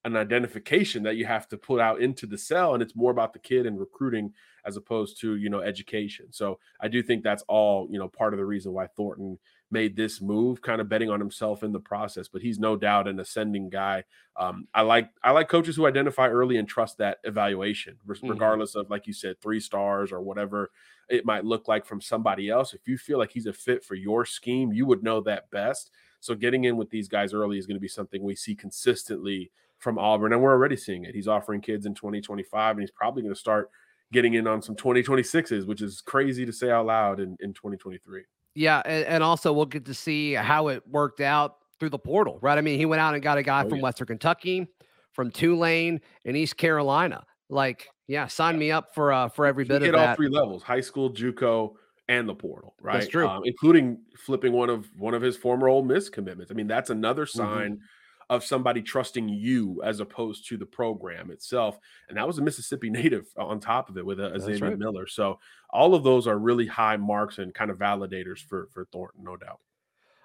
an 0.05 0.17
identification 0.17 1.03
that 1.03 1.15
you 1.15 1.25
have 1.25 1.47
to 1.47 1.57
put 1.57 1.79
out 1.79 2.01
into 2.01 2.27
the 2.27 2.37
cell, 2.37 2.73
and 2.73 2.83
it's 2.83 2.95
more 2.95 3.11
about 3.11 3.31
the 3.31 3.39
kid 3.39 3.65
and 3.65 3.79
recruiting 3.79 4.33
as 4.65 4.77
opposed 4.77 5.19
to 5.21 5.35
you 5.35 5.49
know 5.49 5.61
education. 5.61 6.27
So 6.31 6.59
I 6.79 6.87
do 6.87 7.01
think 7.01 7.23
that's 7.23 7.43
all 7.47 7.87
you 7.89 7.99
know 7.99 8.07
part 8.07 8.33
of 8.33 8.37
the 8.37 8.45
reason 8.45 8.73
why 8.73 8.87
Thornton 8.87 9.39
made 9.73 9.97
this 9.97 10.21
move, 10.21 10.61
kind 10.61 10.79
of 10.79 10.87
betting 10.87 11.09
on 11.09 11.19
himself 11.19 11.63
in 11.63 11.73
the 11.73 11.79
process. 11.79 12.29
But 12.29 12.41
he's 12.41 12.59
no 12.59 12.77
doubt 12.77 13.07
an 13.09 13.19
ascending 13.19 13.69
guy. 13.69 14.05
Um, 14.37 14.67
I 14.73 14.81
like 14.83 15.09
I 15.23 15.31
like 15.31 15.49
coaches 15.49 15.75
who 15.75 15.85
identify 15.85 16.29
early 16.29 16.57
and 16.57 16.67
trust 16.67 16.97
that 16.99 17.17
evaluation, 17.25 17.97
Mhm. 18.07 18.29
regardless 18.29 18.75
of 18.75 18.89
like 18.89 19.07
you 19.07 19.13
said, 19.13 19.41
three 19.41 19.59
stars 19.59 20.11
or 20.13 20.21
whatever 20.21 20.71
it 21.09 21.25
might 21.25 21.43
look 21.43 21.67
like 21.67 21.85
from 21.85 21.99
somebody 21.99 22.47
else. 22.49 22.73
If 22.73 22.87
you 22.87 22.97
feel 22.97 23.17
like 23.17 23.31
he's 23.31 23.45
a 23.45 23.51
fit 23.51 23.83
for 23.83 23.95
your 23.95 24.23
scheme, 24.25 24.71
you 24.71 24.85
would 24.85 25.03
know 25.03 25.19
that 25.21 25.49
best. 25.51 25.91
So 26.21 26.33
getting 26.33 26.63
in 26.63 26.77
with 26.77 26.89
these 26.89 27.09
guys 27.09 27.33
early 27.33 27.57
is 27.57 27.67
going 27.67 27.75
to 27.75 27.81
be 27.81 27.89
something 27.89 28.23
we 28.23 28.35
see 28.35 28.55
consistently 28.55 29.51
from 29.79 29.99
Auburn, 29.99 30.31
and 30.31 30.41
we're 30.41 30.53
already 30.53 30.77
seeing 30.77 31.03
it. 31.03 31.13
He's 31.13 31.27
offering 31.27 31.59
kids 31.59 31.85
in 31.85 31.93
2025, 31.93 32.77
and 32.77 32.81
he's 32.81 32.89
probably 32.91 33.21
going 33.21 33.33
to 33.33 33.39
start 33.39 33.69
getting 34.13 34.35
in 34.35 34.47
on 34.47 34.61
some 34.61 34.75
2026s, 34.77 35.65
which 35.65 35.81
is 35.81 35.99
crazy 35.99 36.45
to 36.45 36.53
say 36.53 36.71
out 36.71 36.85
loud 36.85 37.19
in, 37.19 37.35
in 37.41 37.51
2023. 37.53 38.23
Yeah, 38.55 38.81
and, 38.85 39.05
and 39.05 39.23
also 39.23 39.51
we'll 39.53 39.65
get 39.65 39.85
to 39.85 39.93
see 39.93 40.33
how 40.33 40.67
it 40.67 40.87
worked 40.87 41.21
out 41.21 41.57
through 41.79 41.89
the 41.89 41.99
portal, 41.99 42.39
right? 42.41 42.57
I 42.57 42.61
mean, 42.61 42.77
he 42.77 42.85
went 42.85 43.01
out 43.01 43.13
and 43.13 43.23
got 43.23 43.37
a 43.37 43.43
guy 43.43 43.63
Oh, 43.63 43.69
from 43.69 43.77
yeah. 43.79 43.83
Western 43.83 44.07
Kentucky, 44.07 44.67
from 45.11 45.31
Tulane, 45.31 46.01
and 46.25 46.37
East 46.37 46.57
Carolina. 46.57 47.25
Like, 47.49 47.89
yeah, 48.07 48.27
sign 48.27 48.57
me 48.57 48.71
up 48.71 48.93
for 48.93 49.11
uh 49.11 49.29
for 49.29 49.45
every 49.45 49.63
He 49.63 49.69
bit 49.69 49.81
of 49.81 49.85
hit 49.87 49.95
all 49.95 50.15
three 50.15 50.29
levels: 50.29 50.63
high 50.63 50.81
school, 50.81 51.11
JUCO, 51.11 51.73
and 52.07 52.27
the 52.27 52.35
portal. 52.35 52.75
Right, 52.81 52.99
That's 52.99 53.07
true. 53.07 53.27
Um, 53.27 53.43
including 53.45 53.99
flipping 54.17 54.53
one 54.53 54.69
of 54.69 54.89
one 54.97 55.13
of 55.13 55.21
his 55.21 55.37
former 55.37 55.67
Ole 55.67 55.83
Miss 55.83 56.09
commitments. 56.09 56.51
I 56.51 56.55
mean, 56.55 56.67
that's 56.67 56.89
another 56.89 57.25
Mm-hmm. 57.25 57.83
Of 58.29 58.43
somebody 58.43 58.81
trusting 58.81 59.29
you 59.29 59.81
as 59.83 59.99
opposed 59.99 60.47
to 60.49 60.57
the 60.57 60.65
program 60.65 61.31
itself. 61.31 61.77
And 62.09 62.17
that 62.17 62.27
was 62.27 62.37
a 62.37 62.41
Mississippi 62.41 62.89
native 62.91 63.27
on 63.37 63.59
top 63.59 63.89
of 63.89 63.97
it 63.97 64.05
with 64.05 64.19
a, 64.19 64.33
a 64.33 64.39
Xavier 64.39 64.69
right. 64.69 64.79
Miller. 64.79 65.07
So 65.07 65.39
all 65.69 65.95
of 65.95 66.03
those 66.03 66.27
are 66.27 66.37
really 66.37 66.67
high 66.67 66.97
marks 66.97 67.37
and 67.37 67.53
kind 67.53 67.71
of 67.71 67.77
validators 67.77 68.39
for 68.39 68.67
for 68.71 68.85
Thornton, 68.85 69.23
no 69.23 69.37
doubt. 69.37 69.59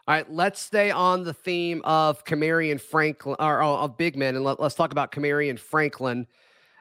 All 0.09 0.15
right, 0.15 0.33
let's 0.33 0.59
stay 0.59 0.91
on 0.91 1.23
the 1.23 1.35
theme 1.35 1.83
of 1.85 2.25
Kamarion 2.25 2.81
Franklin 2.81 3.37
or 3.39 3.63
uh, 3.63 3.69
of 3.69 3.99
big 3.99 4.17
men, 4.17 4.37
and 4.37 4.45
let, 4.45 4.59
us 4.59 4.75
talk 4.75 4.93
about 4.93 5.13
Kamarion 5.13 5.59
Franklin. 5.59 6.27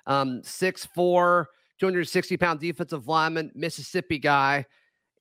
Um, 0.06 0.42
6'4, 0.44 1.48
260 1.78 2.38
pound 2.38 2.62
defensive 2.62 3.10
lineman, 3.10 3.52
Mississippi 3.54 4.18
guy. 4.18 4.66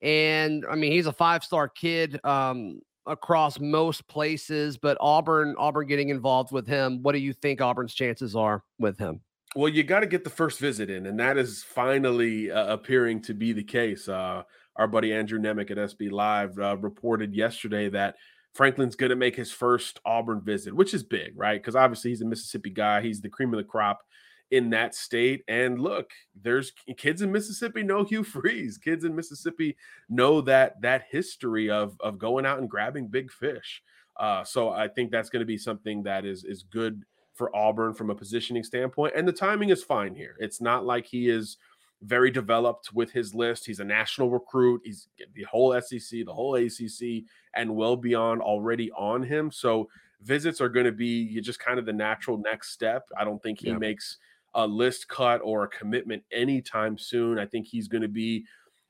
And 0.02 0.64
I 0.70 0.76
mean, 0.76 0.92
he's 0.92 1.06
a 1.06 1.12
five 1.12 1.42
star 1.42 1.68
kid 1.68 2.24
um, 2.24 2.80
across 3.06 3.60
most 3.60 4.06
places, 4.08 4.76
but 4.76 4.96
Auburn, 5.00 5.54
Auburn 5.58 5.86
getting 5.86 6.08
involved 6.08 6.52
with 6.52 6.66
him. 6.66 7.02
What 7.02 7.12
do 7.12 7.18
you 7.18 7.32
think 7.32 7.60
Auburn's 7.60 7.94
chances 7.94 8.34
are 8.34 8.62
with 8.78 8.98
him? 8.98 9.20
Well, 9.54 9.68
you 9.68 9.84
got 9.84 10.00
to 10.00 10.06
get 10.06 10.24
the 10.24 10.30
first 10.30 10.58
visit 10.58 10.90
in, 10.90 11.06
and 11.06 11.18
that 11.18 11.38
is 11.38 11.62
finally 11.62 12.50
uh, 12.50 12.72
appearing 12.72 13.22
to 13.22 13.34
be 13.34 13.52
the 13.52 13.64
case. 13.64 14.08
Uh, 14.08 14.42
our 14.76 14.86
buddy 14.86 15.12
Andrew 15.12 15.38
Nemec 15.38 15.70
at 15.70 15.78
SB 15.78 16.10
Live 16.10 16.58
uh, 16.58 16.76
reported 16.76 17.34
yesterday 17.34 17.88
that 17.88 18.16
Franklin's 18.54 18.96
going 18.96 19.10
to 19.10 19.16
make 19.16 19.36
his 19.36 19.52
first 19.52 20.00
Auburn 20.04 20.42
visit, 20.42 20.74
which 20.74 20.92
is 20.92 21.02
big, 21.02 21.32
right? 21.36 21.60
Because 21.60 21.76
obviously 21.76 22.10
he's 22.10 22.22
a 22.22 22.26
Mississippi 22.26 22.70
guy. 22.70 23.00
He's 23.00 23.20
the 23.20 23.28
cream 23.28 23.52
of 23.52 23.58
the 23.58 23.64
crop 23.64 24.00
in 24.50 24.70
that 24.70 24.94
state. 24.94 25.42
And 25.48 25.80
look, 25.80 26.10
there's 26.40 26.72
kids 26.96 27.22
in 27.22 27.32
Mississippi 27.32 27.82
know 27.82 28.04
Hugh 28.04 28.24
Freeze. 28.24 28.78
Kids 28.78 29.04
in 29.04 29.14
Mississippi 29.14 29.76
know 30.08 30.40
that 30.42 30.80
that 30.82 31.04
history 31.10 31.70
of 31.70 31.96
of 32.00 32.18
going 32.18 32.46
out 32.46 32.58
and 32.58 32.70
grabbing 32.70 33.08
big 33.08 33.30
fish. 33.30 33.82
Uh, 34.18 34.44
so 34.44 34.70
I 34.70 34.88
think 34.88 35.10
that's 35.10 35.28
going 35.28 35.40
to 35.40 35.46
be 35.46 35.58
something 35.58 36.02
that 36.04 36.24
is 36.24 36.44
is 36.44 36.62
good 36.62 37.04
for 37.34 37.54
Auburn 37.54 37.92
from 37.92 38.10
a 38.10 38.14
positioning 38.14 38.64
standpoint. 38.64 39.12
And 39.14 39.28
the 39.28 39.32
timing 39.32 39.68
is 39.68 39.82
fine 39.82 40.14
here. 40.14 40.36
It's 40.40 40.60
not 40.60 40.86
like 40.86 41.06
he 41.06 41.28
is 41.28 41.58
very 42.02 42.30
developed 42.30 42.92
with 42.92 43.10
his 43.12 43.34
list. 43.34 43.66
He's 43.66 43.80
a 43.80 43.84
national 43.84 44.30
recruit. 44.30 44.82
He's 44.84 45.08
the 45.34 45.44
whole 45.44 45.78
SEC, 45.80 46.24
the 46.24 46.32
whole 46.32 46.54
ACC, 46.54 47.24
and 47.54 47.74
well 47.74 47.96
beyond 47.96 48.42
already 48.42 48.90
on 48.92 49.22
him. 49.22 49.50
So 49.50 49.88
visits 50.22 50.60
are 50.60 50.68
going 50.68 50.86
to 50.86 50.92
be 50.92 51.40
just 51.40 51.58
kind 51.58 51.78
of 51.78 51.86
the 51.86 51.92
natural 51.92 52.38
next 52.38 52.70
step. 52.70 53.06
I 53.18 53.24
don't 53.24 53.42
think 53.42 53.60
he 53.60 53.68
yeah. 53.68 53.78
makes 53.78 54.18
a 54.56 54.66
list 54.66 55.06
cut 55.06 55.40
or 55.44 55.62
a 55.62 55.68
commitment 55.68 56.24
anytime 56.32 56.98
soon. 56.98 57.38
I 57.38 57.46
think 57.46 57.66
he's 57.66 57.88
going 57.88 58.02
to 58.02 58.08
be 58.08 58.44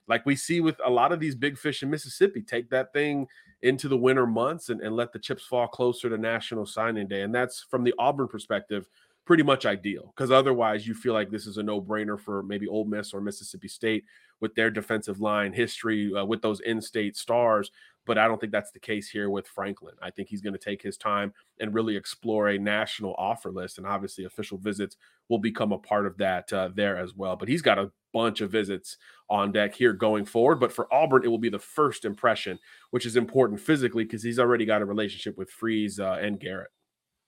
like 0.09 0.25
we 0.25 0.37
see 0.37 0.61
with 0.61 0.77
a 0.85 0.91
lot 0.91 1.13
of 1.13 1.21
these 1.21 1.35
big 1.35 1.59
fish 1.59 1.83
in 1.83 1.91
Mississippi, 1.91 2.41
take 2.41 2.71
that 2.71 2.93
thing 2.93 3.27
into 3.63 3.89
the 3.89 3.97
winter 3.97 4.27
months 4.27 4.69
and, 4.69 4.81
and 4.81 4.95
let 4.95 5.13
the 5.13 5.19
chips 5.19 5.45
fall 5.45 5.67
closer 5.67 6.09
to 6.09 6.17
National 6.17 6.65
Signing 6.65 7.09
Day. 7.09 7.23
And 7.23 7.35
that's 7.35 7.67
from 7.69 7.83
the 7.83 7.95
Auburn 7.99 8.29
perspective, 8.29 8.89
pretty 9.27 9.43
much 9.43 9.67
ideal 9.67 10.13
because 10.17 10.31
otherwise 10.31 10.87
you 10.87 10.95
feel 10.95 11.13
like 11.13 11.31
this 11.31 11.47
is 11.47 11.59
a 11.59 11.63
no 11.63 11.81
brainer 11.81 12.19
for 12.19 12.43
maybe 12.43 12.67
Ole 12.67 12.85
Miss 12.85 13.13
or 13.13 13.21
Mississippi 13.21 13.69
State 13.69 14.05
with 14.41 14.55
their 14.55 14.71
defensive 14.71 15.21
line 15.21 15.53
history 15.53 16.13
uh, 16.15 16.25
with 16.25 16.43
those 16.43 16.61
in 16.61 16.81
state 16.81 17.17
stars 17.17 17.71
but 18.07 18.17
I 18.17 18.29
don't 18.29 18.41
think 18.41 18.53
that's 18.53 18.71
the 18.71 18.79
case 18.79 19.11
here 19.11 19.29
with 19.29 19.47
Franklin. 19.49 19.95
I 20.01 20.11
think 20.11 20.29
he's 20.29 20.41
going 20.41 20.55
to 20.55 20.59
take 20.59 20.81
his 20.81 20.97
time 20.97 21.35
and 21.61 21.75
really 21.75 21.97
explore 21.97 22.49
a 22.49 22.59
national 22.59 23.15
offer 23.19 23.51
list, 23.51 23.79
and 23.79 23.87
obviously 23.87 24.25
official 24.25 24.57
visits 24.57 24.97
will 25.29 25.39
become 25.39 25.73
a 25.73 25.79
part 25.79 26.07
of 26.07 26.17
that 26.19 26.51
uh, 26.53 26.71
there 26.75 26.97
as 26.97 27.15
well. 27.15 27.37
But 27.37 27.49
he's 27.49 27.63
got 27.63 27.79
a 27.79 27.91
bunch 28.15 28.41
of 28.41 28.51
visits 28.51 28.97
on 29.29 29.53
deck 29.53 29.75
here 29.75 29.93
going 29.93 30.25
forward. 30.25 30.61
But 30.61 30.73
for 30.73 30.93
Auburn, 30.95 31.25
it 31.25 31.29
will 31.29 31.39
be 31.39 31.51
the 31.51 31.59
first 31.59 32.05
impression, 32.05 32.59
which 32.93 33.05
is 33.05 33.17
important 33.17 33.61
physically 33.61 34.05
because 34.05 34.23
he's 34.23 34.39
already 34.39 34.65
got 34.65 34.83
a 34.83 34.87
relationship 34.87 35.37
with 35.37 35.51
Freeze 35.51 35.99
uh, 35.99 36.19
and 36.21 36.39
Garrett. 36.39 36.71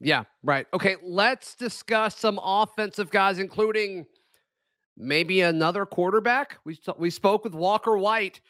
Yeah, 0.00 0.24
right. 0.42 0.66
Okay, 0.72 0.96
let's 1.02 1.54
discuss 1.54 2.16
some 2.16 2.38
offensive 2.42 3.10
guys, 3.10 3.38
including 3.38 4.06
maybe 4.96 5.40
another 5.40 5.86
quarterback. 5.86 6.58
We 6.64 6.78
we 6.98 7.10
spoke 7.10 7.44
with 7.44 7.54
Walker 7.54 7.98
White 7.98 8.40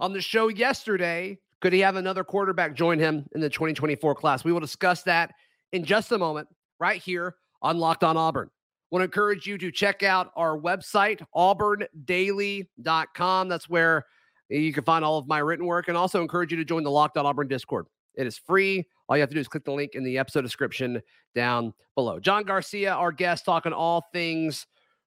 on 0.00 0.12
the 0.12 0.20
show 0.20 0.48
yesterday 0.48 1.38
could 1.60 1.72
he 1.72 1.80
have 1.80 1.96
another 1.96 2.22
quarterback 2.22 2.74
join 2.74 3.00
him 3.00 3.26
in 3.34 3.40
the 3.40 3.50
2024 3.50 4.14
class? 4.14 4.44
We 4.44 4.52
will 4.52 4.60
discuss 4.60 5.02
that 5.04 5.32
in 5.72 5.84
just 5.84 6.12
a 6.12 6.18
moment, 6.18 6.48
right 6.78 7.02
here 7.02 7.36
on 7.62 7.78
Locked 7.78 8.04
On 8.04 8.16
Auburn. 8.16 8.48
Want 8.90 9.00
to 9.00 9.04
encourage 9.04 9.46
you 9.46 9.58
to 9.58 9.70
check 9.70 10.02
out 10.02 10.32
our 10.36 10.56
website, 10.56 11.20
auburndaily.com. 11.34 13.48
That's 13.48 13.68
where 13.68 14.06
you 14.48 14.72
can 14.72 14.84
find 14.84 15.04
all 15.04 15.18
of 15.18 15.26
my 15.26 15.40
written 15.40 15.66
work 15.66 15.88
and 15.88 15.96
also 15.96 16.22
encourage 16.22 16.52
you 16.52 16.56
to 16.58 16.64
join 16.64 16.84
the 16.84 16.90
Locked 16.90 17.18
On 17.18 17.26
Auburn 17.26 17.48
Discord. 17.48 17.86
It 18.14 18.26
is 18.26 18.38
free. 18.38 18.86
All 19.08 19.16
you 19.16 19.22
have 19.22 19.30
to 19.30 19.34
do 19.34 19.40
is 19.40 19.48
click 19.48 19.64
the 19.64 19.72
link 19.72 19.94
in 19.94 20.04
the 20.04 20.18
episode 20.18 20.42
description 20.42 21.00
down 21.34 21.72
below. 21.94 22.20
John 22.20 22.44
Garcia, 22.44 22.92
our 22.92 23.12
guest, 23.12 23.44
talking 23.44 23.72
all 23.72 24.04
things 24.12 24.66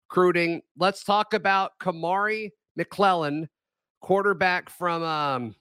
recruiting. 0.10 0.62
Let's 0.77 1.03
talk 1.03 1.34
about 1.34 1.72
Kamari 1.79 2.50
McClellan, 2.75 3.48
quarterback 4.01 4.70
from 4.70 5.03
um, 5.03 5.55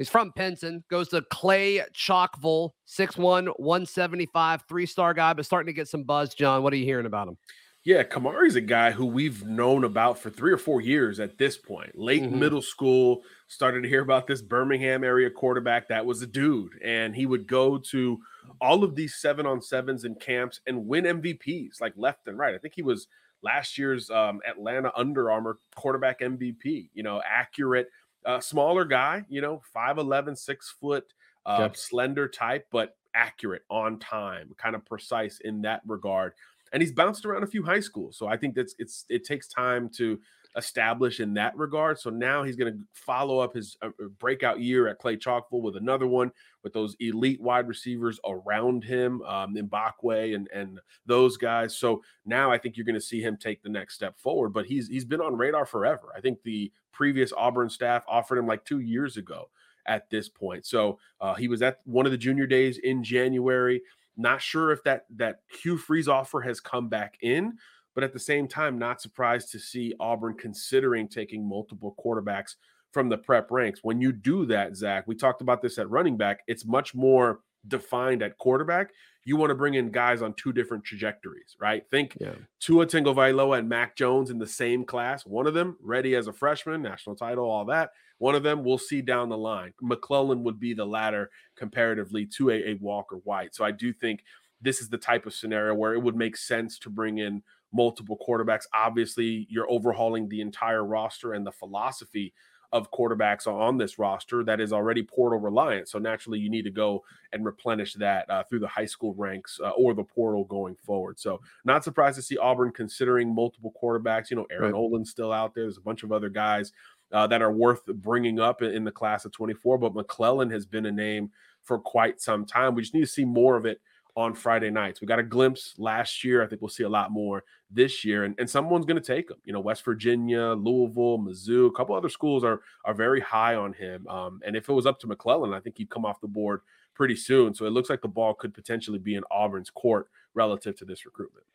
He's 0.00 0.08
from 0.08 0.32
Pinson, 0.32 0.82
goes 0.88 1.10
to 1.10 1.20
Clay 1.30 1.82
Chalkville, 1.94 2.70
6'1, 2.88 3.52
175, 3.58 4.64
three 4.66 4.86
star 4.86 5.12
guy, 5.12 5.34
but 5.34 5.44
starting 5.44 5.66
to 5.66 5.74
get 5.74 5.88
some 5.88 6.04
buzz. 6.04 6.34
John, 6.34 6.62
what 6.62 6.72
are 6.72 6.76
you 6.76 6.86
hearing 6.86 7.04
about 7.04 7.28
him? 7.28 7.36
Yeah, 7.82 8.02
Kamari's 8.02 8.56
a 8.56 8.60
guy 8.60 8.90
who 8.90 9.06
we've 9.06 9.46
known 9.46 9.84
about 9.84 10.18
for 10.18 10.28
three 10.28 10.52
or 10.52 10.58
four 10.58 10.82
years 10.82 11.18
at 11.18 11.38
this 11.38 11.56
point. 11.56 11.96
Late 11.96 12.22
mm-hmm. 12.22 12.38
middle 12.38 12.60
school, 12.60 13.22
started 13.48 13.82
to 13.82 13.88
hear 13.88 14.02
about 14.02 14.26
this 14.26 14.42
Birmingham 14.42 15.02
area 15.02 15.30
quarterback 15.30 15.88
that 15.88 16.04
was 16.04 16.20
a 16.20 16.26
dude, 16.26 16.72
and 16.84 17.16
he 17.16 17.24
would 17.24 17.46
go 17.46 17.78
to 17.78 18.18
all 18.60 18.84
of 18.84 18.94
these 18.94 19.16
seven 19.16 19.46
on 19.46 19.62
sevens 19.62 20.04
and 20.04 20.20
camps 20.20 20.60
and 20.66 20.86
win 20.86 21.04
MVPs 21.04 21.80
like 21.80 21.94
left 21.96 22.28
and 22.28 22.38
right. 22.38 22.54
I 22.54 22.58
think 22.58 22.74
he 22.74 22.82
was 22.82 23.08
last 23.42 23.78
year's 23.78 24.10
um, 24.10 24.40
Atlanta 24.46 24.92
Under 24.94 25.30
Armour 25.30 25.58
quarterback 25.74 26.20
MVP. 26.20 26.90
You 26.92 27.02
know, 27.02 27.22
accurate 27.26 27.88
uh, 28.26 28.40
smaller 28.40 28.84
guy, 28.84 29.24
you 29.28 29.40
know, 29.40 29.62
5'11, 29.74 30.36
six 30.36 30.74
foot, 30.80 31.12
uh, 31.46 31.58
yep. 31.60 31.76
slender 31.76 32.28
type, 32.28 32.66
but 32.70 32.96
accurate 33.14 33.62
on 33.70 33.98
time, 33.98 34.54
kind 34.56 34.74
of 34.74 34.84
precise 34.84 35.40
in 35.40 35.62
that 35.62 35.80
regard. 35.86 36.34
And 36.72 36.82
he's 36.82 36.92
bounced 36.92 37.24
around 37.24 37.42
a 37.42 37.48
few 37.48 37.64
high 37.64 37.80
schools. 37.80 38.16
So 38.16 38.28
I 38.28 38.36
think 38.36 38.54
that's 38.54 38.74
it's 38.78 39.04
it 39.08 39.24
takes 39.24 39.48
time 39.48 39.88
to 39.96 40.20
establish 40.56 41.20
in 41.20 41.34
that 41.34 41.56
regard. 41.56 41.98
So 41.98 42.10
now 42.10 42.42
he's 42.42 42.56
going 42.56 42.72
to 42.72 42.78
follow 42.92 43.38
up 43.38 43.54
his 43.54 43.76
uh, 43.82 43.88
uh, 44.02 44.08
breakout 44.18 44.60
year 44.60 44.88
at 44.88 44.98
Clay 44.98 45.16
Chalkville 45.16 45.62
with 45.62 45.76
another 45.76 46.06
one 46.06 46.32
with 46.62 46.72
those 46.72 46.96
elite 47.00 47.40
wide 47.40 47.68
receivers 47.68 48.18
around 48.26 48.84
him, 48.84 49.22
um, 49.22 49.56
and 49.56 50.48
and 50.52 50.80
those 51.06 51.36
guys. 51.36 51.76
So 51.76 52.02
now 52.24 52.50
I 52.50 52.58
think 52.58 52.76
you're 52.76 52.86
going 52.86 52.94
to 52.94 53.00
see 53.00 53.20
him 53.20 53.36
take 53.36 53.62
the 53.62 53.68
next 53.68 53.94
step 53.94 54.18
forward. 54.18 54.50
But 54.50 54.66
he's 54.66 54.88
he's 54.88 55.04
been 55.04 55.20
on 55.20 55.36
radar 55.36 55.66
forever. 55.66 56.12
I 56.16 56.20
think 56.20 56.42
the 56.42 56.72
previous 56.92 57.32
Auburn 57.32 57.70
staff 57.70 58.04
offered 58.08 58.38
him 58.38 58.46
like 58.46 58.64
two 58.64 58.80
years 58.80 59.16
ago 59.16 59.48
at 59.86 60.10
this 60.10 60.28
point. 60.28 60.66
So 60.66 60.98
uh, 61.20 61.34
he 61.34 61.48
was 61.48 61.62
at 61.62 61.78
one 61.84 62.06
of 62.06 62.12
the 62.12 62.18
junior 62.18 62.46
days 62.46 62.78
in 62.78 63.02
January. 63.02 63.82
Not 64.16 64.42
sure 64.42 64.72
if 64.72 64.82
that 64.84 65.06
that 65.16 65.40
Hugh 65.62 65.78
Freeze 65.78 66.08
offer 66.08 66.40
has 66.42 66.60
come 66.60 66.88
back 66.88 67.16
in, 67.22 67.54
but 67.94 68.04
at 68.04 68.12
the 68.12 68.18
same 68.18 68.48
time, 68.48 68.78
not 68.78 69.00
surprised 69.00 69.50
to 69.52 69.58
see 69.58 69.94
Auburn 70.00 70.34
considering 70.38 71.08
taking 71.08 71.48
multiple 71.48 71.94
quarterbacks 72.04 72.54
from 72.92 73.08
the 73.08 73.18
prep 73.18 73.50
ranks. 73.50 73.80
When 73.82 74.00
you 74.00 74.12
do 74.12 74.46
that, 74.46 74.76
Zach, 74.76 75.04
we 75.06 75.14
talked 75.14 75.42
about 75.42 75.62
this 75.62 75.78
at 75.78 75.90
running 75.90 76.16
back, 76.16 76.40
it's 76.46 76.66
much 76.66 76.94
more 76.94 77.40
defined 77.68 78.22
at 78.22 78.38
quarterback. 78.38 78.90
You 79.24 79.36
want 79.36 79.50
to 79.50 79.54
bring 79.54 79.74
in 79.74 79.90
guys 79.90 80.22
on 80.22 80.34
two 80.34 80.52
different 80.52 80.84
trajectories, 80.84 81.56
right? 81.60 81.84
Think 81.90 82.16
yeah. 82.20 82.34
Tua 82.58 82.86
Tagovailoa 82.86 83.58
and 83.58 83.68
Mac 83.68 83.96
Jones 83.96 84.30
in 84.30 84.38
the 84.38 84.46
same 84.46 84.84
class. 84.84 85.26
One 85.26 85.46
of 85.46 85.54
them 85.54 85.76
ready 85.80 86.14
as 86.16 86.26
a 86.26 86.32
freshman, 86.32 86.82
national 86.82 87.16
title, 87.16 87.44
all 87.44 87.66
that. 87.66 87.90
One 88.18 88.34
of 88.34 88.42
them 88.42 88.64
we'll 88.64 88.78
see 88.78 89.02
down 89.02 89.28
the 89.28 89.38
line. 89.38 89.72
McClellan 89.80 90.42
would 90.44 90.58
be 90.58 90.74
the 90.74 90.84
latter 90.84 91.30
comparatively 91.56 92.26
to 92.36 92.50
a, 92.50 92.70
a 92.70 92.74
Walker 92.80 93.16
White. 93.16 93.54
So 93.54 93.64
I 93.64 93.70
do 93.70 93.92
think 93.92 94.24
this 94.60 94.80
is 94.80 94.88
the 94.88 94.98
type 94.98 95.26
of 95.26 95.34
scenario 95.34 95.74
where 95.74 95.94
it 95.94 96.02
would 96.02 96.16
make 96.16 96.36
sense 96.36 96.78
to 96.80 96.90
bring 96.90 97.18
in 97.18 97.42
multiple 97.72 98.18
quarterbacks. 98.26 98.64
Obviously, 98.74 99.46
you're 99.48 99.70
overhauling 99.70 100.28
the 100.28 100.40
entire 100.40 100.84
roster 100.84 101.32
and 101.32 101.46
the 101.46 101.52
philosophy 101.52 102.34
of 102.72 102.90
quarterbacks 102.92 103.46
on 103.46 103.76
this 103.78 103.98
roster 103.98 104.44
that 104.44 104.60
is 104.60 104.72
already 104.72 105.02
portal 105.02 105.40
reliant. 105.40 105.88
So 105.88 105.98
naturally, 105.98 106.38
you 106.38 106.48
need 106.48 106.62
to 106.62 106.70
go 106.70 107.04
and 107.32 107.44
replenish 107.44 107.94
that 107.94 108.30
uh, 108.30 108.44
through 108.44 108.60
the 108.60 108.68
high 108.68 108.86
school 108.86 109.14
ranks 109.14 109.58
uh, 109.62 109.70
or 109.70 109.92
the 109.92 110.04
portal 110.04 110.44
going 110.44 110.76
forward. 110.76 111.18
So 111.18 111.40
not 111.64 111.82
surprised 111.82 112.16
to 112.16 112.22
see 112.22 112.36
Auburn 112.36 112.70
considering 112.70 113.34
multiple 113.34 113.74
quarterbacks. 113.80 114.30
You 114.30 114.36
know, 114.36 114.46
Aaron 114.50 114.72
right. 114.72 114.78
Olin's 114.78 115.10
still 115.10 115.32
out 115.32 115.54
there. 115.54 115.64
There's 115.64 115.78
a 115.78 115.82
bunch 115.82 116.04
of 116.04 116.12
other 116.12 116.28
guys 116.28 116.72
uh, 117.12 117.26
that 117.26 117.42
are 117.42 117.52
worth 117.52 117.84
bringing 117.86 118.38
up 118.38 118.62
in 118.62 118.84
the 118.84 118.92
class 118.92 119.24
of 119.24 119.32
24. 119.32 119.78
But 119.78 119.94
McClellan 119.94 120.50
has 120.50 120.64
been 120.64 120.86
a 120.86 120.92
name 120.92 121.30
for 121.62 121.78
quite 121.78 122.20
some 122.20 122.46
time. 122.46 122.74
We 122.74 122.82
just 122.82 122.94
need 122.94 123.00
to 123.00 123.06
see 123.06 123.24
more 123.24 123.56
of 123.56 123.66
it 123.66 123.80
on 124.16 124.34
Friday 124.34 124.70
nights. 124.70 125.00
We 125.00 125.06
got 125.06 125.18
a 125.18 125.24
glimpse 125.24 125.74
last 125.78 126.24
year. 126.24 126.42
I 126.42 126.46
think 126.46 126.60
we'll 126.60 126.68
see 126.68 126.82
a 126.82 126.88
lot 126.88 127.10
more 127.10 127.44
this 127.70 128.04
year, 128.04 128.24
and, 128.24 128.34
and 128.38 128.48
someone's 128.48 128.86
going 128.86 129.00
to 129.00 129.06
take 129.06 129.30
him. 129.30 129.36
You 129.44 129.52
know, 129.52 129.60
West 129.60 129.84
Virginia, 129.84 130.52
Louisville, 130.52 131.18
Mizzou, 131.18 131.68
a 131.68 131.72
couple 131.72 131.94
other 131.94 132.08
schools 132.08 132.44
are 132.44 132.60
are 132.84 132.94
very 132.94 133.20
high 133.20 133.54
on 133.54 133.72
him. 133.72 134.06
Um, 134.08 134.40
and 134.44 134.56
if 134.56 134.68
it 134.68 134.72
was 134.72 134.86
up 134.86 134.98
to 135.00 135.06
McClellan, 135.06 135.54
I 135.54 135.60
think 135.60 135.78
he'd 135.78 135.90
come 135.90 136.04
off 136.04 136.20
the 136.20 136.28
board 136.28 136.60
pretty 136.94 137.16
soon. 137.16 137.54
So 137.54 137.66
it 137.66 137.70
looks 137.70 137.88
like 137.88 138.02
the 138.02 138.08
ball 138.08 138.34
could 138.34 138.52
potentially 138.52 138.98
be 138.98 139.14
in 139.14 139.24
Auburn's 139.30 139.70
court 139.70 140.08
relative 140.34 140.76
to 140.78 140.84
this 140.84 141.06
recruitment. 141.06 141.46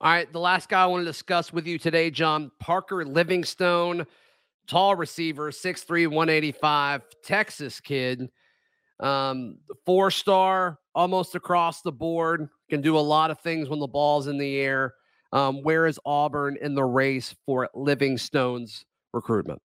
All 0.00 0.10
right, 0.10 0.32
the 0.32 0.40
last 0.40 0.68
guy 0.68 0.82
I 0.82 0.86
want 0.86 1.02
to 1.02 1.04
discuss 1.04 1.52
with 1.52 1.66
you 1.66 1.78
today, 1.78 2.10
John 2.10 2.50
Parker 2.58 3.04
Livingstone, 3.04 4.04
tall 4.66 4.96
receiver, 4.96 5.52
6'3, 5.52 6.08
185, 6.08 7.02
Texas 7.22 7.80
kid. 7.80 8.28
Um, 9.02 9.58
four 9.84 10.10
star, 10.10 10.78
almost 10.94 11.34
across 11.34 11.82
the 11.82 11.92
board, 11.92 12.48
can 12.70 12.80
do 12.80 12.96
a 12.96 13.00
lot 13.00 13.30
of 13.30 13.40
things 13.40 13.68
when 13.68 13.80
the 13.80 13.86
ball's 13.88 14.28
in 14.28 14.38
the 14.38 14.56
air. 14.58 14.94
Um, 15.32 15.62
where 15.62 15.86
is 15.86 15.98
Auburn 16.04 16.56
in 16.60 16.74
the 16.74 16.84
race 16.84 17.34
for 17.46 17.68
Livingstone's 17.74 18.84
recruitment? 19.12 19.60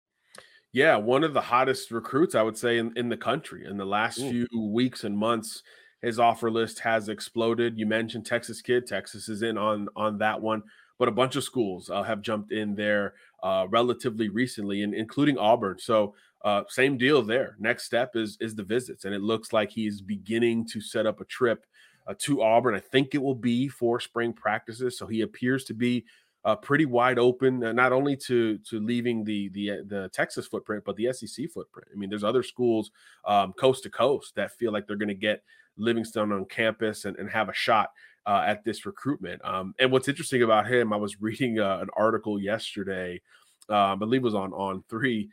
Yeah, 0.74 0.98
one 0.98 1.24
of 1.24 1.34
the 1.34 1.42
hottest 1.42 1.92
recruits, 1.92 2.36
I 2.36 2.42
would 2.42 2.58
say, 2.58 2.78
in, 2.78 2.94
in 2.96 3.10
the 3.10 3.18
country 3.18 3.66
in 3.66 3.78
the 3.78 3.86
last 3.86 4.20
Ooh. 4.20 4.30
few 4.30 4.48
weeks 4.72 5.04
and 5.04 5.18
months. 5.18 5.64
His 6.02 6.20
offer 6.20 6.52
list 6.52 6.80
has 6.80 7.10
exploded. 7.10 7.78
You 7.78 7.86
mentioned 7.88 8.26
Texas 8.26 8.62
Kid. 8.62 8.86
Texas 8.86 9.30
is 9.30 9.42
in 9.42 9.58
on 9.58 9.88
on 9.96 10.20
that 10.20 10.40
one, 10.40 10.62
but 11.00 11.08
a 11.08 11.12
bunch 11.12 11.36
of 11.36 11.44
schools 11.44 11.90
uh, 11.90 12.04
have 12.04 12.22
jumped 12.22 12.52
in 12.52 12.76
there 12.76 13.16
uh, 13.42 13.66
relatively 13.70 14.30
recently, 14.30 14.84
and 14.84 14.94
including 14.94 15.38
Auburn. 15.38 15.80
So 15.80 16.14
uh, 16.48 16.64
same 16.70 16.98
deal 16.98 17.22
there. 17.22 17.58
Next 17.60 17.84
step 17.84 18.16
is 18.16 18.38
is 18.40 18.56
the 18.56 18.64
visits, 18.64 19.04
and 19.04 19.14
it 19.14 19.22
looks 19.22 19.52
like 19.52 19.70
he's 19.70 20.00
beginning 20.02 20.66
to 20.68 20.80
set 20.80 21.06
up 21.06 21.20
a 21.20 21.26
trip 21.26 21.66
uh, 22.08 22.14
to 22.20 22.42
Auburn. 22.42 22.74
I 22.74 22.80
think 22.80 23.14
it 23.14 23.22
will 23.22 23.36
be 23.36 23.68
for 23.68 24.00
spring 24.00 24.32
practices. 24.32 24.98
So 24.98 25.08
he 25.08 25.22
appears 25.22 25.66
to 25.66 25.74
be 25.74 26.06
uh, 26.46 26.56
pretty 26.56 26.86
wide 26.86 27.20
open, 27.20 27.62
uh, 27.62 27.74
not 27.74 27.92
only 27.92 28.16
to 28.28 28.58
to 28.60 28.80
leaving 28.80 29.26
the 29.26 29.50
the 29.50 29.72
uh, 29.72 29.76
the 29.88 30.10
Texas 30.14 30.48
footprint, 30.48 30.84
but 30.86 30.96
the 30.96 31.12
SEC 31.12 31.50
footprint. 31.54 31.90
I 31.94 31.98
mean, 31.98 32.10
there's 32.10 32.24
other 32.24 32.44
schools 32.44 32.92
um, 33.26 33.52
coast 33.54 33.84
to 33.84 33.90
coast 33.90 34.36
that 34.36 34.54
feel 34.54 34.72
like 34.72 34.88
they're 34.88 34.96
going 34.96 35.10
to 35.10 35.16
get 35.16 35.44
Livingstone 35.76 36.32
on 36.32 36.46
campus 36.46 37.04
and, 37.04 37.18
and 37.18 37.30
have 37.30 37.50
a 37.50 37.54
shot 37.54 37.90
uh, 38.26 38.44
at 38.46 38.64
this 38.64 38.86
recruitment. 38.86 39.44
Um, 39.44 39.76
and 39.80 39.92
what's 39.92 40.08
interesting 40.08 40.44
about 40.44 40.72
him, 40.72 40.94
I 40.94 40.98
was 40.98 41.20
reading 41.22 41.60
uh, 41.60 41.80
an 41.82 41.90
article 41.98 42.40
yesterday, 42.40 43.22
uh, 43.70 43.94
I 43.94 43.96
believe 43.96 44.22
it 44.22 44.24
was 44.24 44.36
on 44.36 44.54
on 44.54 44.84
three. 44.90 45.30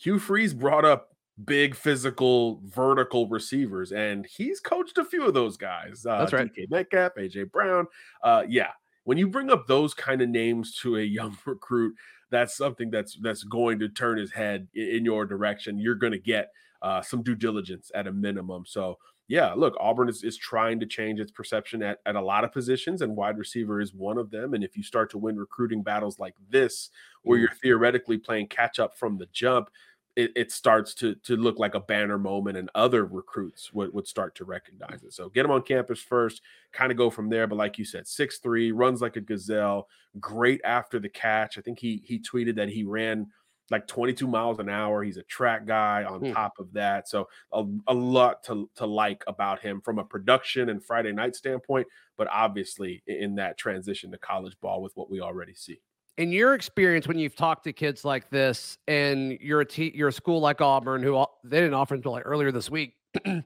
Hugh 0.00 0.18
Freeze 0.18 0.54
brought 0.54 0.84
up 0.84 1.08
big 1.44 1.74
physical 1.74 2.60
vertical 2.64 3.28
receivers, 3.28 3.92
and 3.92 4.26
he's 4.26 4.60
coached 4.60 4.98
a 4.98 5.04
few 5.04 5.26
of 5.26 5.34
those 5.34 5.56
guys. 5.56 6.04
Uh, 6.06 6.18
That's 6.18 6.32
right. 6.32 6.50
DK 6.54 6.70
Metcalf, 6.70 7.12
AJ 7.18 7.50
Brown. 7.52 7.86
Uh, 8.22 8.44
yeah, 8.48 8.70
when 9.04 9.18
you 9.18 9.28
bring 9.28 9.50
up 9.50 9.66
those 9.66 9.92
kind 9.94 10.22
of 10.22 10.28
names 10.28 10.74
to 10.76 10.96
a 10.96 11.02
young 11.18 11.36
recruit, 11.44 11.94
that's 12.30 12.56
something 12.56 12.90
that's 12.90 13.18
that's 13.22 13.42
going 13.44 13.78
to 13.80 13.88
turn 13.88 14.16
his 14.18 14.32
head 14.32 14.68
in, 14.74 15.04
your 15.04 15.26
direction. 15.26 15.78
You're 15.78 15.96
going 15.96 16.12
to 16.12 16.18
get 16.18 16.48
uh, 16.80 17.02
some 17.02 17.22
due 17.22 17.34
diligence 17.34 17.90
at 17.94 18.06
a 18.06 18.12
minimum. 18.12 18.64
So 18.66 18.98
yeah, 19.28 19.52
look, 19.52 19.76
Auburn 19.78 20.08
is, 20.08 20.24
is 20.24 20.36
trying 20.36 20.80
to 20.80 20.86
change 20.86 21.20
its 21.20 21.30
perception 21.30 21.82
at, 21.84 21.98
at 22.04 22.16
a 22.16 22.20
lot 22.20 22.42
of 22.42 22.50
positions, 22.52 23.00
and 23.02 23.14
wide 23.16 23.38
receiver 23.38 23.80
is 23.80 23.94
one 23.94 24.18
of 24.18 24.30
them. 24.30 24.54
And 24.54 24.64
if 24.64 24.76
you 24.76 24.82
start 24.82 25.08
to 25.10 25.18
win 25.18 25.36
recruiting 25.36 25.82
battles 25.84 26.18
like 26.18 26.34
this, 26.48 26.90
where 27.22 27.38
Mm. 27.38 27.42
you're 27.42 27.54
theoretically 27.62 28.18
playing 28.18 28.48
catch 28.48 28.78
up 28.80 28.96
from 28.98 29.18
the 29.18 29.26
jump, 29.32 29.70
it, 30.16 30.32
it 30.36 30.52
starts 30.52 30.94
to 30.94 31.14
to 31.16 31.36
look 31.36 31.58
like 31.58 31.74
a 31.74 31.80
banner 31.80 32.18
moment, 32.18 32.56
and 32.58 32.70
other 32.74 33.04
recruits 33.04 33.72
would, 33.72 33.92
would 33.94 34.06
start 34.06 34.34
to 34.36 34.44
recognize 34.44 35.02
it. 35.04 35.12
So 35.12 35.28
get 35.28 35.44
him 35.44 35.50
on 35.52 35.62
campus 35.62 36.00
first, 36.00 36.42
kind 36.72 36.90
of 36.90 36.98
go 36.98 37.10
from 37.10 37.28
there. 37.28 37.46
But 37.46 37.56
like 37.56 37.78
you 37.78 37.84
said, 37.84 38.06
six 38.06 38.38
three, 38.38 38.72
runs 38.72 39.00
like 39.00 39.16
a 39.16 39.20
gazelle, 39.20 39.88
great 40.18 40.60
after 40.64 40.98
the 40.98 41.08
catch. 41.08 41.58
I 41.58 41.60
think 41.60 41.78
he 41.78 42.02
he 42.04 42.18
tweeted 42.18 42.56
that 42.56 42.68
he 42.68 42.84
ran 42.84 43.28
like 43.70 43.86
22 43.86 44.26
miles 44.26 44.58
an 44.58 44.68
hour. 44.68 45.04
He's 45.04 45.16
a 45.16 45.22
track 45.22 45.64
guy 45.64 46.02
on 46.02 46.22
Hmm. 46.22 46.32
top 46.32 46.58
of 46.58 46.72
that. 46.72 47.08
So 47.08 47.28
a, 47.52 47.64
a 47.86 47.94
lot 47.94 48.42
to, 48.44 48.68
to 48.74 48.84
like 48.86 49.22
about 49.28 49.60
him 49.60 49.80
from 49.80 50.00
a 50.00 50.04
production 50.04 50.70
and 50.70 50.84
Friday 50.84 51.12
night 51.12 51.36
standpoint, 51.36 51.86
but 52.16 52.26
obviously 52.32 53.00
in 53.06 53.36
that 53.36 53.58
transition 53.58 54.10
to 54.10 54.18
college 54.18 54.58
ball 54.60 54.82
with 54.82 54.96
what 54.96 55.08
we 55.08 55.20
already 55.20 55.54
see. 55.54 55.80
In 56.20 56.30
your 56.30 56.52
experience 56.52 57.08
when 57.08 57.18
you've 57.18 57.34
talked 57.34 57.64
to 57.64 57.72
kids 57.72 58.04
like 58.04 58.28
this 58.28 58.76
and 58.86 59.32
you're 59.40 59.62
a 59.62 59.64
te- 59.64 59.92
you're 59.94 60.08
a 60.08 60.12
school 60.12 60.38
like 60.38 60.60
auburn 60.60 61.02
who 61.02 61.16
al- 61.16 61.38
they 61.44 61.58
didn't 61.60 61.72
offer 61.72 61.94
until 61.94 62.12
like 62.12 62.24
earlier 62.26 62.52
this 62.52 62.68
week 62.70 62.92
and 63.24 63.42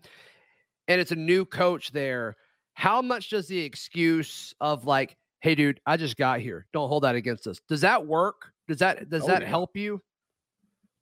it's 0.89 1.13
a 1.13 1.17
new 1.17 1.45
coach 1.45 1.93
there 1.93 2.35
how 2.75 3.01
much 3.01 3.31
does 3.31 3.47
the 3.47 3.61
excuse 3.61 4.53
of 4.61 4.85
like 4.87 5.17
hey 5.41 5.55
dude 5.55 5.79
i 5.87 5.97
just 5.97 6.17
got 6.17 6.41
here 6.41 6.67
don't 6.73 6.89
hold 6.89 7.05
that 7.05 7.15
against 7.15 7.47
us 7.47 7.61
does 7.69 7.83
that 7.83 8.05
work 8.05 8.51
does 8.67 8.79
that 8.79 9.09
does 9.09 9.23
Oh, 9.23 9.29
that 9.29 9.43
yeah. 9.43 9.49
help 9.49 9.77
you 9.77 10.01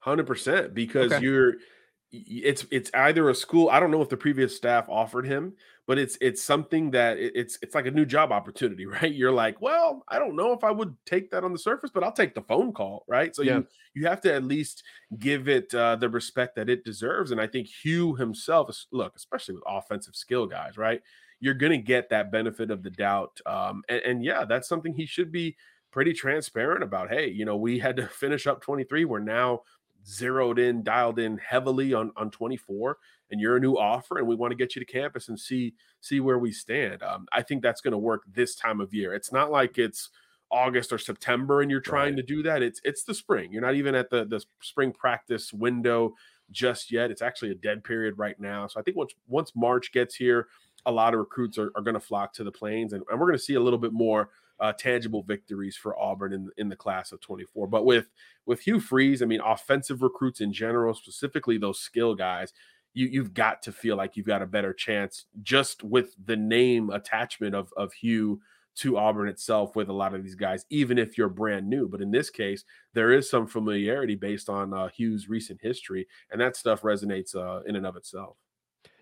Hundred 0.01 0.27
percent, 0.27 0.75
because 0.75 1.11
Okay. 1.13 1.23
you're 1.23 1.55
it's 2.13 2.67
it's 2.71 2.91
either 2.95 3.31
a 3.31 3.35
school. 3.35 3.71
I 3.71 3.81
don't 3.81 3.91
know 3.91 4.03
if 4.03 4.11
the 4.11 4.17
previous 4.19 4.55
staff 4.55 4.87
offered 4.89 5.27
him, 5.27 5.55
but 5.87 5.99
it's 5.99 6.19
it's 6.21 6.43
something 6.43 6.91
that 6.91 7.19
it's 7.19 7.59
it's 7.63 7.75
like 7.75 7.87
a 7.87 7.91
new 7.91 8.05
job 8.05 8.33
opportunity, 8.33 8.85
right? 8.87 9.13
You're 9.13 9.33
like, 9.33 9.61
well, 9.63 10.05
I 10.09 10.19
don't 10.19 10.37
know 10.37 10.53
if 10.53 10.63
I 10.63 10.71
would 10.71 10.95
take 11.07 11.31
that 11.31 11.43
on 11.45 11.53
the 11.53 11.59
surface, 11.59 11.91
but 11.93 12.05
I'll 12.05 12.13
take 12.13 12.35
the 12.35 12.43
phone 12.43 12.73
call, 12.73 13.05
right? 13.09 13.35
So 13.35 13.43
Yeah. 13.43 13.63
you 13.63 13.67
you 13.95 14.07
have 14.07 14.21
to 14.23 14.35
at 14.35 14.45
least 14.45 14.83
give 15.19 15.49
it 15.49 15.75
uh, 15.75 15.97
the 15.97 16.09
respect 16.11 16.57
that 16.57 16.69
it 16.69 16.85
deserves, 16.85 17.31
and 17.31 17.41
I 17.41 17.47
think 17.47 17.67
Hugh 17.69 18.15
himself 18.15 18.71
look, 18.93 19.17
especially 19.17 19.55
with 19.55 19.65
offensive 19.67 20.15
skill 20.15 20.47
guys, 20.47 20.77
right? 20.77 21.01
You're 21.41 21.55
gonna 21.55 21.79
get 21.79 22.11
that 22.11 22.31
benefit 22.31 22.71
of 22.71 22.83
the 22.83 22.91
doubt, 22.91 23.41
um, 23.47 23.83
and, 23.89 24.03
and 24.03 24.25
yeah, 24.25 24.45
that's 24.45 24.69
something 24.69 24.95
he 24.95 25.07
should 25.07 25.33
be 25.33 25.57
pretty 25.91 26.13
transparent 26.13 26.83
about. 26.83 27.11
Hey, 27.11 27.29
you 27.29 27.45
know, 27.45 27.57
we 27.57 27.79
had 27.79 27.97
to 27.97 28.07
finish 28.09 28.47
up 28.47 28.61
23. 28.61 29.05
We're 29.05 29.19
now 29.19 29.63
zeroed 30.07 30.59
in, 30.59 30.83
dialed 30.83 31.19
in 31.19 31.39
heavily 31.39 31.95
on 31.95 32.13
on 32.17 32.31
24, 32.31 32.99
and 33.31 33.41
you're 33.41 33.57
a 33.57 33.61
new 33.61 33.75
offer, 33.79 34.19
and 34.19 34.27
we 34.27 34.35
want 34.35 34.51
to 34.53 34.57
get 34.57 34.75
you 34.75 34.81
to 34.85 34.87
campus 34.93 35.29
and 35.29 35.39
see 35.39 35.75
see 36.01 36.21
where 36.21 36.39
we 36.39 36.53
stand. 36.53 37.03
Um, 37.03 37.27
I 37.33 37.43
think 37.43 37.63
that's 37.63 37.81
going 37.81 37.93
to 37.93 37.99
work 37.99 38.23
this 38.33 38.55
time 38.55 38.81
of 38.81 38.93
year. 38.93 39.15
It's 39.15 39.33
not 39.33 39.51
like 39.51 39.79
it's 39.79 40.11
August 40.51 40.93
or 40.93 40.99
September 40.99 41.63
and 41.63 41.71
you're 41.71 41.81
trying 41.81 42.15
Right. 42.15 42.17
to 42.19 42.23
do 42.23 42.43
that. 42.43 42.63
It's 42.63 42.81
it's 42.85 43.05
the 43.05 43.15
spring. 43.15 43.53
You're 43.53 43.63
not 43.63 43.75
even 43.75 43.95
at 43.95 44.11
the 44.11 44.25
the 44.27 44.45
spring 44.61 44.93
practice 44.93 45.51
window 45.53 46.15
just 46.51 46.93
yet. 46.93 47.11
It's 47.11 47.23
actually 47.23 47.53
a 47.53 47.55
dead 47.55 47.83
period 47.85 48.19
right 48.19 48.39
now. 48.39 48.67
So 48.67 48.79
I 48.79 48.83
think 48.83 48.97
once 48.97 49.15
once 49.27 49.53
March 49.57 49.93
gets 49.93 50.15
here, 50.15 50.49
a 50.85 50.93
lot 50.93 51.15
of 51.15 51.21
recruits 51.21 51.57
are, 51.57 51.71
are 51.75 51.81
going 51.83 51.95
to 51.95 52.01
flock 52.01 52.35
to 52.35 52.45
the 52.45 52.53
plains, 52.53 52.93
and, 52.93 53.03
and 53.11 53.19
we're 53.19 53.27
going 53.29 53.39
to 53.39 53.43
see 53.43 53.55
a 53.55 53.61
little 53.61 53.79
bit 53.79 53.93
more 53.95 54.31
uh, 54.63 54.73
tangible 54.73 55.25
victories 55.25 55.77
for 55.77 55.99
Auburn 55.99 56.33
in 56.33 56.49
in 56.57 56.69
the 56.69 56.77
class 56.77 57.11
of 57.11 57.21
24. 57.21 57.67
But 57.67 57.85
with 57.85 58.07
with 58.47 58.61
Hugh 58.61 58.79
Freeze, 58.81 59.21
I 59.21 59.27
mean, 59.27 59.41
offensive 59.45 60.03
recruits 60.03 60.41
in 60.41 60.53
general, 60.53 60.95
specifically 60.95 61.59
those 61.59 61.81
skill 61.81 62.15
guys, 62.15 62.53
you 62.95 63.09
you've 63.09 63.35
got 63.35 63.61
to 63.65 63.73
feel 63.73 63.97
like 63.97 64.17
you've 64.17 64.27
got 64.27 64.41
a 64.41 64.47
better 64.47 64.73
chance 64.73 65.27
just 65.43 65.83
with 65.83 66.15
the 66.25 66.37
name 66.37 66.91
attachment 66.91 67.57
of 67.57 67.73
of 67.77 67.93
Hugh 67.93 68.41
to 68.75 68.97
Auburn 68.97 69.29
itself 69.29 69.75
with 69.75 69.89
a 69.89 69.93
lot 69.93 70.15
of 70.15 70.23
these 70.23 70.37
guys, 70.37 70.65
even 70.71 70.97
if 70.97 71.19
you're 71.19 71.29
brand 71.29 71.69
new. 71.69 71.89
But 71.89 72.01
in 72.01 72.11
this 72.13 72.31
case, 72.31 72.65
there 72.95 73.13
is 73.13 73.29
some 73.29 73.47
familiarity 73.49 74.15
based 74.15 74.49
on 74.49 74.73
uh, 74.73 74.89
Hugh's 74.97 75.29
recent 75.29 75.61
history, 75.61 76.07
and 76.31 76.41
that 76.41 76.57
stuff 76.57 76.83
resonates 76.83 77.35
uh, 77.35 77.63
in 77.67 77.75
and 77.77 77.85
of 77.85 77.97
itself. 77.97 78.37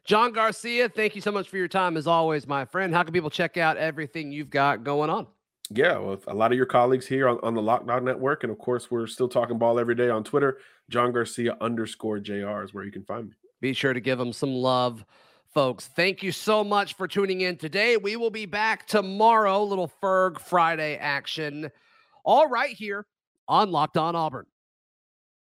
john 0.07 0.33
garcia 0.33 0.89
thank 0.89 1.15
you 1.15 1.21
so 1.21 1.31
much 1.31 1.51
for 1.51 1.59
your 1.59 1.69
time 1.69 1.95
as 1.99 2.07
always 2.07 2.47
my 2.47 2.65
friend 2.65 2.95
how 2.95 3.03
can 3.03 3.13
people 3.13 3.29
check 3.29 3.59
out 3.59 3.77
everything 3.77 4.33
you've 4.33 4.49
got 4.49 4.83
going 4.83 5.11
on 5.11 5.27
Yeah, 5.73 5.99
well, 5.99 6.21
a 6.27 6.35
lot 6.35 6.51
of 6.51 6.57
your 6.57 6.67
colleagues 6.67 7.07
here 7.07 7.29
on, 7.29 7.39
on 7.43 7.55
the 7.55 7.63
Locked 7.63 7.89
On 7.89 8.05
Network, 8.05 8.43
and 8.43 8.51
of 8.51 8.59
course, 8.59 8.91
we're 8.91 9.07
still 9.07 9.29
talking 9.29 9.57
ball 9.57 9.79
every 9.79 9.95
day 9.95 10.11
on 10.11 10.25
Twitter. 10.25 10.59
John 10.89 11.13
Garcia 11.13 11.57
underscore 11.61 12.19
Jr. 12.19 12.63
is 12.63 12.75
where 12.75 12.85
you 12.85 12.91
can 12.91 13.05
find 13.05 13.29
me. 13.29 13.35
be 13.61 13.73
sure 13.73 13.93
to 13.93 14.01
give 14.01 14.19
them 14.19 14.33
some 14.33 14.53
love 14.53 15.05
folks 15.53 15.89
thank 15.89 16.23
you 16.23 16.31
so 16.31 16.63
much 16.63 16.95
for 16.95 17.09
tuning 17.09 17.41
in 17.41 17.57
today 17.57 17.97
we 17.97 18.15
will 18.15 18.31
be 18.31 18.47
back 18.47 18.87
tomorrow 18.87 19.63
little 19.65 19.91
ferg 20.01 20.39
friday 20.39 20.97
action 20.97 21.69
all 22.25 22.49
right 22.49 22.77
here 22.77 23.05
on 23.49 23.71
locked 23.73 23.97
on 23.97 24.15
auburn 24.15 24.47